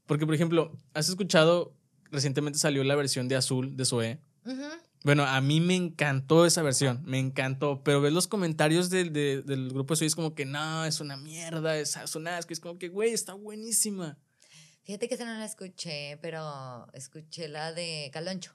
[0.06, 1.76] Porque, por ejemplo, ¿has escuchado?
[2.12, 4.20] Recientemente salió la versión de Azul de Zoé.
[4.46, 4.62] Ujú.
[5.04, 9.42] Bueno, a mí me encantó esa versión, me encantó, pero ves los comentarios del, de-
[9.42, 12.54] del grupo de Zoé es como que, no, es una mierda, es, es un asco,
[12.54, 14.18] es como que, güey, está buenísima.
[14.84, 18.54] Fíjate que esa no la escuché, pero escuché la de Caloncho.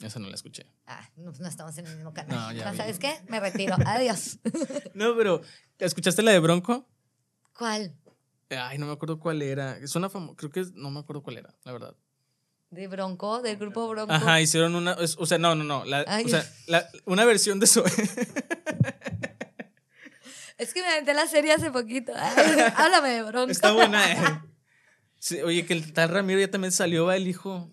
[0.00, 0.66] Esa no la escuché.
[0.86, 2.36] Ah, no, no estamos en el mismo canal.
[2.56, 2.74] No, ya.
[2.76, 3.12] ¿Sabes qué?
[3.28, 3.76] Me retiro.
[3.86, 4.38] Adiós.
[4.94, 5.40] No, pero,
[5.78, 6.88] ¿escuchaste la de Bronco?
[7.56, 7.94] ¿Cuál?
[8.50, 9.78] Ay, no me acuerdo cuál era.
[9.78, 11.96] Es una famosa, creo que es- no me acuerdo cuál era, la verdad.
[12.74, 13.40] ¿De Bronco?
[13.42, 14.12] ¿Del grupo Bronco?
[14.12, 17.64] Ajá, hicieron una, o sea, no, no, no, la- o sea, la- una versión de
[17.66, 17.84] eso.
[20.56, 22.12] Es que me aventé la serie hace poquito.
[22.76, 23.50] Háblame de Bronco.
[23.50, 24.40] Está buena, eh.
[25.18, 27.70] Sí, oye, que el tal Ramiro ya también salió, va el hijo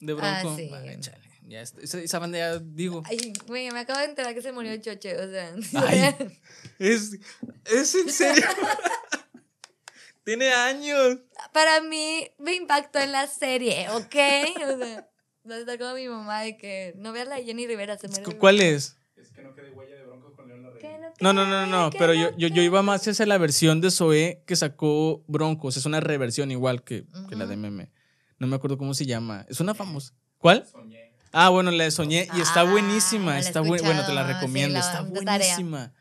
[0.00, 0.50] de Bronco.
[0.50, 0.68] Ah, sí.
[0.70, 3.02] Vale, chale, ya está- esa banda ya digo.
[3.06, 5.54] Ay, güey, me acabo de enterar que se murió Choche, o sea.
[5.88, 6.38] Ay.
[6.78, 7.16] Es,
[7.64, 8.44] es en serio.
[10.24, 11.18] Tiene años.
[11.52, 14.14] Para mí me impactó en la serie, ¿ok?
[14.74, 15.08] O sea,
[15.50, 18.08] va a estar como mi mamá de que no veas la de Jenny Rivera, se
[18.08, 18.24] muere.
[18.38, 18.96] ¿Cuál es?
[19.16, 21.84] Es que no quede huella de bronco con León la no No, no, no, no,
[21.84, 25.22] no, pero yo, no yo, yo iba más hacia la versión de Zoé que sacó
[25.28, 25.76] Broncos.
[25.76, 27.56] Es una reversión igual que, que la de.
[27.56, 27.90] Meme.
[28.38, 29.44] No me acuerdo cómo se llama.
[29.48, 30.14] Es una famosa.
[30.38, 30.66] ¿Cuál?
[30.66, 31.12] Soñé.
[31.32, 33.34] Ah, bueno, la de Soñé y está Ah, buenísima.
[33.34, 34.74] no Está bu- bueno, te la sí, recomiendo.
[34.78, 35.54] la- está tarea.
[35.56, 35.92] buenísima.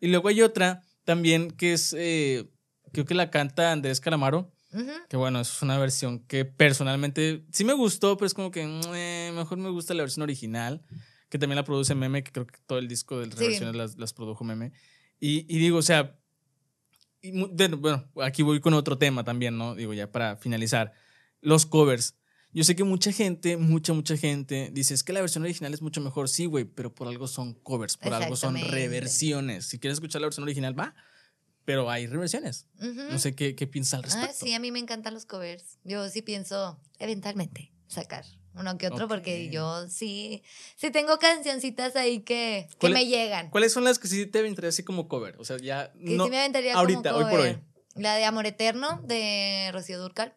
[0.00, 2.48] Y luego hay otra también que es, eh,
[2.92, 4.52] creo que la canta Andrés Calamaro.
[4.72, 4.90] Ujú.
[5.08, 8.62] Que bueno, es una versión que personalmente sí me gustó, pero es como que
[8.94, 10.82] eh, mejor me gusta la versión original,
[11.28, 13.44] que también la produce Meme, que creo que todo el disco de las Sí.
[13.46, 14.72] versiones las, las produjo Meme.
[15.20, 16.18] Y, y digo, o sea,
[17.20, 19.74] y bueno, aquí voy con otro tema también, ¿no?
[19.74, 20.92] Digo, ya para finalizar,
[21.40, 22.16] los covers.
[22.54, 25.80] Yo sé que mucha gente, mucha, mucha gente dice, es que la versión original es
[25.80, 29.66] mucho mejor, sí, güey, pero por algo son covers, por algo son reversiones.
[29.66, 30.94] Si quieres escuchar la versión original, va,
[31.64, 32.66] pero hay reversiones.
[32.78, 34.28] No sé qué, qué piensas al respecto.
[34.30, 35.78] Ah, sí, a mí me encantan los covers.
[35.84, 40.42] Yo sí pienso eventualmente sacar uno que otro porque yo sí,
[40.76, 43.48] sí tengo cancioncitas ahí que, que ¿Cuál- me llegan.
[43.50, 45.36] ¿Cuáles son las que sí te aventaría así como cover?
[45.38, 46.24] O sea, ya Que no.
[46.24, 47.54] sí me aventaría ahorita, como hoy por cover.
[47.56, 47.62] hoy.
[48.02, 50.34] La de Amor Eterno de Rocío Durcal.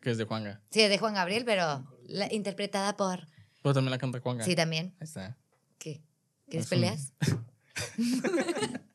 [0.00, 0.62] Que es de Juanga.
[0.70, 3.26] Sí, es de Juan Gabriel, pero la, interpretada por...
[3.62, 4.44] Pero también la canta Juanga.
[4.44, 4.94] Sí, también.
[5.00, 5.36] Ahí está.
[5.78, 6.00] ¿Qué?
[6.48, 7.12] ¿Quieres Es un- peleas?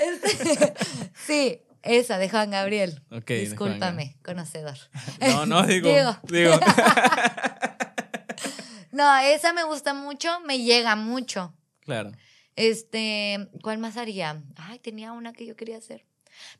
[0.00, 0.74] Este-
[1.26, 3.02] sí, esa de Juan Gabriel.
[3.10, 3.26] Ok.
[3.26, 4.76] de Discúlpame, conocedor.
[5.20, 5.88] No, no, digo.
[5.92, 6.16] Digo.
[6.28, 6.60] digo.
[8.92, 11.54] No, esa me gusta mucho, me llega mucho.
[11.84, 12.12] claro.
[12.56, 14.42] Este, ¿cuál más haría?
[14.56, 16.04] Ay, tenía una que yo quería hacer.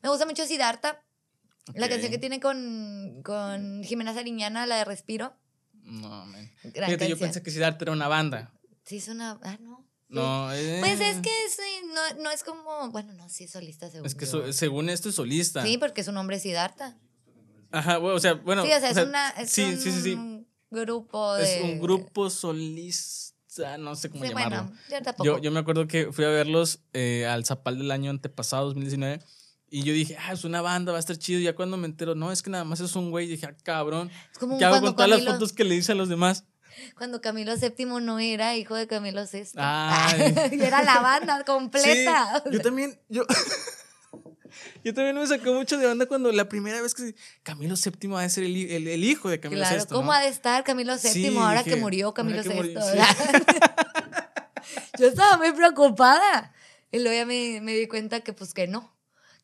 [0.02, 1.02] Me gusta mucho Siddhartha,
[1.74, 5.34] la canción que tiene con, con Jimena Sariñana, la de Respiro.
[5.82, 6.50] No, man.
[6.62, 8.52] Fíjate, yo pensé que Siddhartha era una banda.
[8.84, 9.38] Sí, es una.
[9.42, 9.84] Ah, no.
[10.10, 12.90] No, eh, Pues es que sí, no, no es como.
[12.90, 15.62] Bueno, no, sí es solista, según Es que so- según esto es solista.
[15.62, 16.98] Sí, porque su nombre es Siddhartha.
[17.70, 18.64] Ajá, bueno, o sea, bueno.
[18.64, 21.44] sí, o sea, es, o sea, una, es sí, un sí, grupo de.
[21.58, 24.64] Es un grupo solista, no sé cómo llamarlo.
[24.64, 25.24] bueno, yo tampoco.
[25.24, 29.20] Yo, yo me acuerdo que fui a verlos eh, al Zapal del año antepasado, 2019.
[29.72, 31.38] Y yo dije, ah, es una banda, va a estar chido.
[31.38, 33.28] Y ya cuando me entero, no, es que nada más es un güey.
[33.28, 34.10] Dije, ah, cabrón.
[34.32, 36.44] es como ¿Qué hago con todas las fotos que le hice a los demás?
[36.96, 39.50] Cuando Camilo VII no era hijo de Camilo VI.
[40.56, 42.42] Y era la banda completa.
[42.44, 43.24] Sí, yo también, yo,
[44.84, 48.22] yo también me sacó mucho de onda cuando la primera vez que Camilo VII va
[48.22, 49.88] a ser el, el- el hijo de Camilo Claro, VI.
[49.88, 50.12] ¿cómo ¿no?
[50.12, 52.54] ha de estar Camilo VII Sí, ahora dije, que murió Camilo que VI?
[52.54, 52.98] murió, sí.
[54.98, 56.52] Yo estaba muy preocupada.
[56.92, 58.92] Y luego ya me, me di cuenta que pues que no,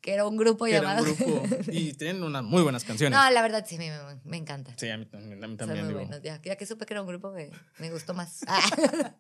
[0.06, 1.04] que era un grupo Que era llamado...
[1.04, 1.56] un grupo.
[1.72, 3.18] Y tienen unas muy buenas canciones.
[3.18, 4.72] no, la verdad sí, me, me- me encanta.
[4.78, 5.42] Sí, a mí también.
[5.42, 6.06] A mí Son también muy digo.
[6.06, 6.22] buenos.
[6.22, 8.40] Ya, ya que supe que era un grupo, me, me gustó más.
[8.48, 9.14] Ah.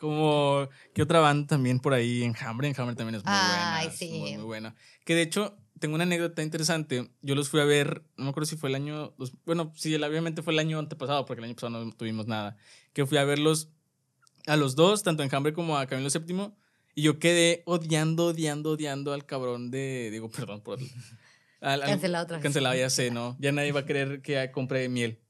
[0.00, 2.22] Como, ¿qué otra banda también por ahí?
[2.22, 3.96] Enjambre, Enjambre también es muy Ay, buena.
[3.96, 4.04] sí.
[4.06, 4.74] es Muy, muy buena.
[5.04, 7.10] Que de hecho, tengo una anécdota interesante.
[7.22, 9.14] Yo los fui a ver, no me acuerdo si fue el año,
[9.46, 12.56] bueno, sí, obviamente fue el año antepasado, porque el año pasado no tuvimos nada.
[12.92, 13.70] Que fui a verlos
[14.46, 16.50] a los dos, tanto a Enjambre como a Camilo VII.
[16.98, 20.78] Y yo quedé odiando, odiando, odiando al cabrón de, digo, perdón por...
[21.60, 22.42] al- al- Cancelado otra vez.
[22.42, 23.36] Cancelado, ya sé, ¿no?
[23.38, 25.20] Ya nadie va a creer que compré miel.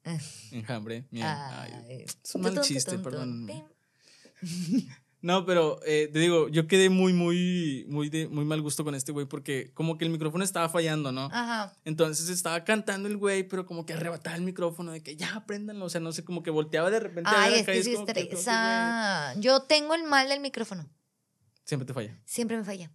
[0.53, 1.27] Enjambre, miel.
[1.27, 2.05] Ay, Ay.
[2.07, 3.47] es un mal chiste, perdón.
[5.23, 8.95] No, pero eh, te digo, yo quedé muy, muy, muy, de, muy mal gusto con
[8.95, 11.25] este güey porque como que el micrófono estaba fallando, ¿no?
[11.33, 11.73] Ajá.
[11.85, 15.87] Entonces estaba cantando el güey, pero como que arrebataba el micrófono de que ya apréndanlo.
[15.87, 17.79] O sea, no sé, como que volteaba de repente a Ay, ver es acá que
[17.81, 19.41] es como que.
[19.41, 20.89] Yo tengo el mal del micrófono.
[21.67, 22.17] Siempre te falla.
[22.25, 22.91] Siempre me falla.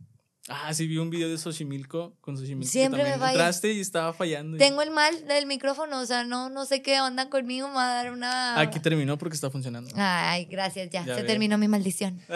[0.48, 2.72] Ah, sí, vi un video de Xochimilco con Xochimilco.
[2.72, 3.32] Siempre me falla.
[3.34, 4.56] Entraste y estaba fallando.
[4.58, 7.76] y- Tengo el mal del micrófono, o sea, no, no sé qué onda conmigo, me
[7.76, 8.60] va a dar una...
[8.60, 9.92] Aquí terminó porque está funcionando.
[9.96, 12.20] Ay, gracias, ya, Ya se terminó mi maldición.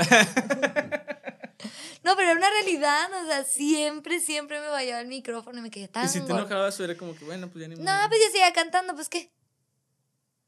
[2.04, 5.72] no, pero era una realidad, o sea, siempre, siempre me fallaba el micrófono y me
[5.72, 8.20] quedé tan y si te enojabas, era como que, bueno, pues ya ni No, pues
[8.24, 9.32] yo seguía cantando, pues qué.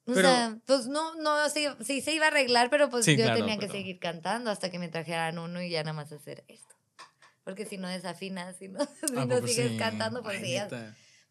[0.08, 3.18] O Pero- sea, pues no, no, sí, sí se iba a arreglar, pero pues Sí,
[3.18, 5.94] yo claro, tenía que pero- seguir cantando hasta que me trajeran uno y ya nada
[5.94, 6.76] más hacer esto.
[7.44, 9.78] Porque si no desafinas, si no, si ¿A no poco sigues sí?
[9.78, 10.58] cantando, pues sí.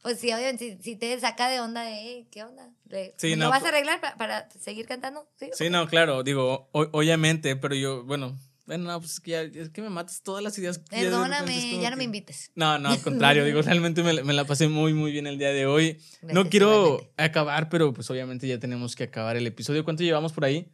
[0.03, 2.71] Pues sí, obviamente, si, si te saca de onda de, "Eh, ¿qué onda?
[2.85, 5.27] De, ¿Lo no, vas a pues- arreglar pa- para, seguir cantando?
[5.37, 5.51] Sí.
[5.53, 9.43] Sí, no, claro, digo, o- obviamente, pero yo, bueno, bueno, no, pues es que ya,
[9.43, 10.81] es que me matas todas las ideas.
[10.91, 12.51] ya Perdóname, ya no me invites.
[12.55, 15.39] No, no, al contrario, digo, realmente me, la- me la pasé muy, muy bien el
[15.39, 15.99] día de hoy.
[16.23, 17.13] no quiero igualmente.
[17.17, 19.85] acabar, pero pues obviamente ya tenemos que acabar el episodio.
[19.85, 20.71] ¿Cuánto llevamos por ahí?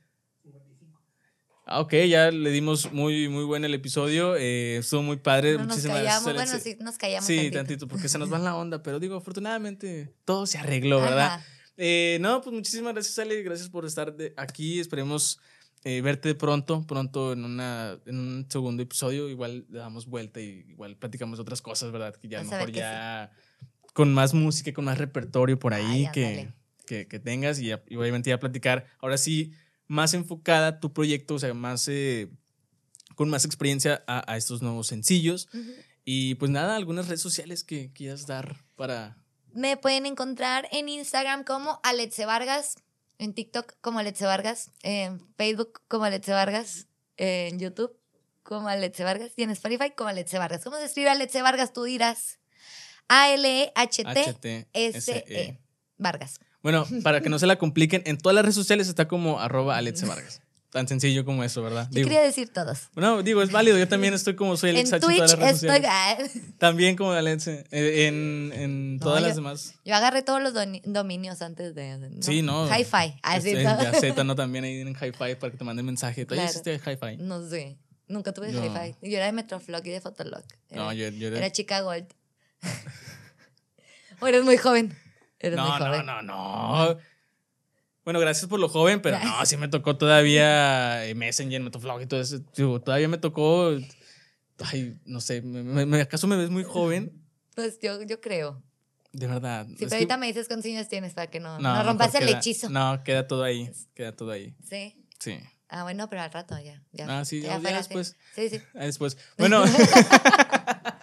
[1.65, 4.37] Ah, ok, ya le dimos muy, muy buen el episodio.
[4.37, 5.53] eh, estuvo muy padre.
[5.53, 6.25] No nos Muchísimas gracias.
[6.35, 7.57] bueno, sí, nos callamos Sí, tantito.
[7.59, 11.41] tantito, porque se nos va la onda, pero digo, afortunadamente todo se arregló, ¿verdad?
[11.77, 13.43] Eh, no, pues muchísimas gracias, Ale.
[13.43, 14.81] Gracias por estar de aquí.
[14.81, 15.39] Esperemos
[15.85, 19.29] eh, verte pronto, pronto en, una, en un segundo episodio.
[19.29, 22.15] Igual le damos vuelta y igual platicamos otras cosas, ¿verdad?
[22.17, 23.33] Que ya a mejor ya
[23.93, 26.53] con más música, con más repertorio por ahí Ay, que,
[26.87, 28.87] que, que tengas y, y obviamente ya platicar.
[29.01, 29.53] Ahora sí,
[29.87, 32.31] más enfocada tu proyecto, o sea, más eh,
[33.15, 35.49] con más experiencia a, a estos nuevos sencillos.
[35.53, 35.73] Ujú.
[36.05, 39.19] Y pues nada, algunas redes sociales que quieras dar para...
[39.53, 42.77] Me pueden encontrar en Instagram como Alexe Vargas,
[43.19, 47.97] en TikTok como Alexe Vargas, en Facebook como Alexe Vargas, en YouTube
[48.43, 50.65] como Alexe Vargas y en Spotify como Alexe Vargas.
[50.65, 51.73] ¿Cómo se escribe Alexe Vargas?
[51.73, 52.41] Tú dirás
[53.09, 55.61] E A-L-E-H-T-S-E HTSE.
[55.99, 56.41] Vargas.
[56.63, 59.77] Bueno, para que no se la compliquen, en todas las redes sociales está como arroba
[59.77, 60.43] Alexe Vargas.
[60.73, 61.87] Tan sencillo como eso, ¿verdad?
[61.91, 62.89] Yo Digo, quería decir todos.
[62.95, 63.77] bueno, digo, es válido.
[63.77, 65.69] Yo también estoy como soy En Alex en Twitch todas las estoy...
[65.77, 66.33] sociales.
[66.59, 67.65] También como Alexe.
[67.71, 69.75] eh, En, en No, todas yo- las demás.
[69.85, 70.55] Yo agarré todos los
[70.85, 71.99] dominios antes de...
[71.99, 72.23] ¿no?
[72.23, 72.67] Sí, no.
[72.75, 73.19] Hi-Fi.
[73.23, 73.51] Así.
[73.51, 74.35] En Z, ¿no?
[74.35, 76.25] También ahí en Hi-Fi para que te manden mensaje.
[76.25, 76.81] ¿Todavía Claro.
[76.91, 77.23] Hi-Fi?
[77.23, 77.77] No sé.
[78.09, 78.65] Nunca tuve No.
[78.65, 78.97] Hi-Fi.
[79.11, 80.43] Yo era de Metroflog y de Fotolog.
[80.71, 82.07] Era, No, yo, yo era- era chica Gold.
[84.21, 84.97] o eres muy joven.
[85.39, 86.07] Eres muy No, no, joven.
[86.07, 86.99] no, no.
[88.05, 92.07] Bueno, gracias por lo joven, pero no, sí me tocó todavía eh, Messenger, Metaflog y
[92.07, 92.41] todo eso.
[92.57, 93.71] Digo, todavía me tocó.
[94.59, 97.13] Ay, no sé, me, ¿acaso me ves muy joven?
[97.55, 98.63] Pues yo, yo creo.
[99.13, 99.67] De verdad.
[99.69, 102.15] Sí, pero que- ahorita me dices cuántos años tienes para que no, no, mejor rompas
[102.15, 102.71] el queda- hechizo.
[102.71, 103.71] No, queda todo ahí.
[103.95, 104.55] Queda todo ahí.
[104.69, 104.97] Sí.
[105.19, 105.39] Sí.
[105.69, 106.83] Ah, bueno, pero al rato ya.
[106.93, 108.17] ya Ah, sí, ya- ya después.
[108.35, 108.61] Sí, sí.
[108.75, 109.17] Después.
[109.39, 109.65] Bueno.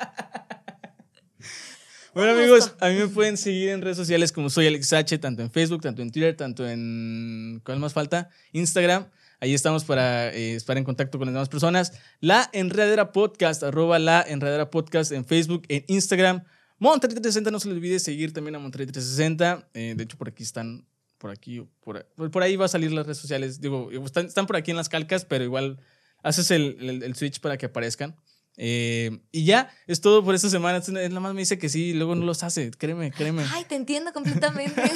[2.13, 5.41] Bueno, amigos, a mí me pueden seguir en redes sociales como soy Alex H, tanto
[5.43, 7.61] en Facebook, tanto en Twitter, tanto en.
[7.63, 8.29] ¿Cuál más falta?
[8.51, 9.05] Instagram.
[9.41, 11.93] Ahí estamos para eh, estar en contacto con las demás personas.
[12.19, 16.43] La Enredadera Podcast, arroba la Enredadera Podcast en Facebook, en Instagram.
[16.79, 19.69] Monterrey 360, no se les olvide seguir también a Monterrey 360.
[19.73, 20.85] Eh, de hecho, por aquí están,
[21.19, 23.61] por aquí, por, por ahí va a salir las redes sociales.
[23.61, 25.79] Digo, están, están por aquí en las calcas, pero igual
[26.23, 28.15] haces el, el- el switch para que aparezcan.
[28.61, 30.81] Eh, y ya, es todo por esta semana.
[30.85, 32.71] Él nada más me dice que sí, y luego no los hace.
[32.71, 33.45] Créeme, créeme.
[33.53, 34.81] Ay, te entiendo completamente.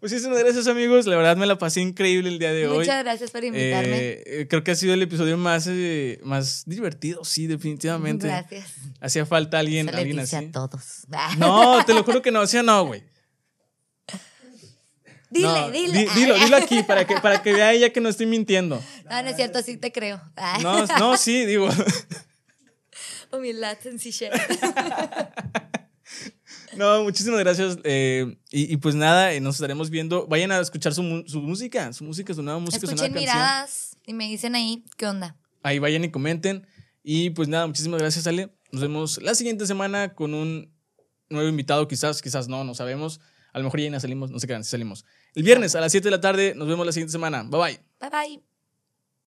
[0.00, 1.06] Muchísimas gracias, amigos.
[1.06, 2.78] La verdad me la pasé increíble el día de hoy.
[2.78, 3.98] Muchas gracias por invitarme.
[3.98, 8.26] Eh, eh, creo que ha sido el episodio más, eh, más divertido, sí, definitivamente.
[8.26, 8.72] Gracias.
[9.00, 10.36] Hacía falta alguien, Eso alguien así.
[10.36, 11.06] a todos.
[11.38, 13.04] No, te lo juro que no, o no, güey.
[15.32, 15.98] Dile, No, dile.
[15.98, 18.82] di- dilo, dilo aquí para que, para que vea ella que no estoy mintiendo.
[19.10, 20.20] No, no es cierto, sí te creo.
[20.36, 21.68] Ay, No, no, sí, digo.
[23.32, 24.30] Humildad, sencillez.
[26.76, 27.78] No, muchísimas gracias.
[27.84, 30.26] eh, y, y pues nada, eh, nos estaremos viendo.
[30.26, 33.34] Vayan a escuchar su, su música, su música, su nueva música, su nueva Escuchen canción.
[33.36, 35.36] miradas y me dicen ahí qué onda.
[35.62, 36.66] Ahí vayan y comenten.
[37.02, 38.54] Y pues nada, muchísimas gracias, Ale.
[38.70, 40.72] Nos vemos la siguiente semana con un
[41.28, 43.20] nuevo invitado, quizás, quizás no, no sabemos.
[43.52, 45.04] A lo mejor ya no salimos, no sé qué, si salimos.
[45.34, 47.42] El viernes a las 7 de la tarde, nos vemos la siguiente semana.
[47.42, 47.80] Bye bye.
[48.00, 48.51] Bye bye.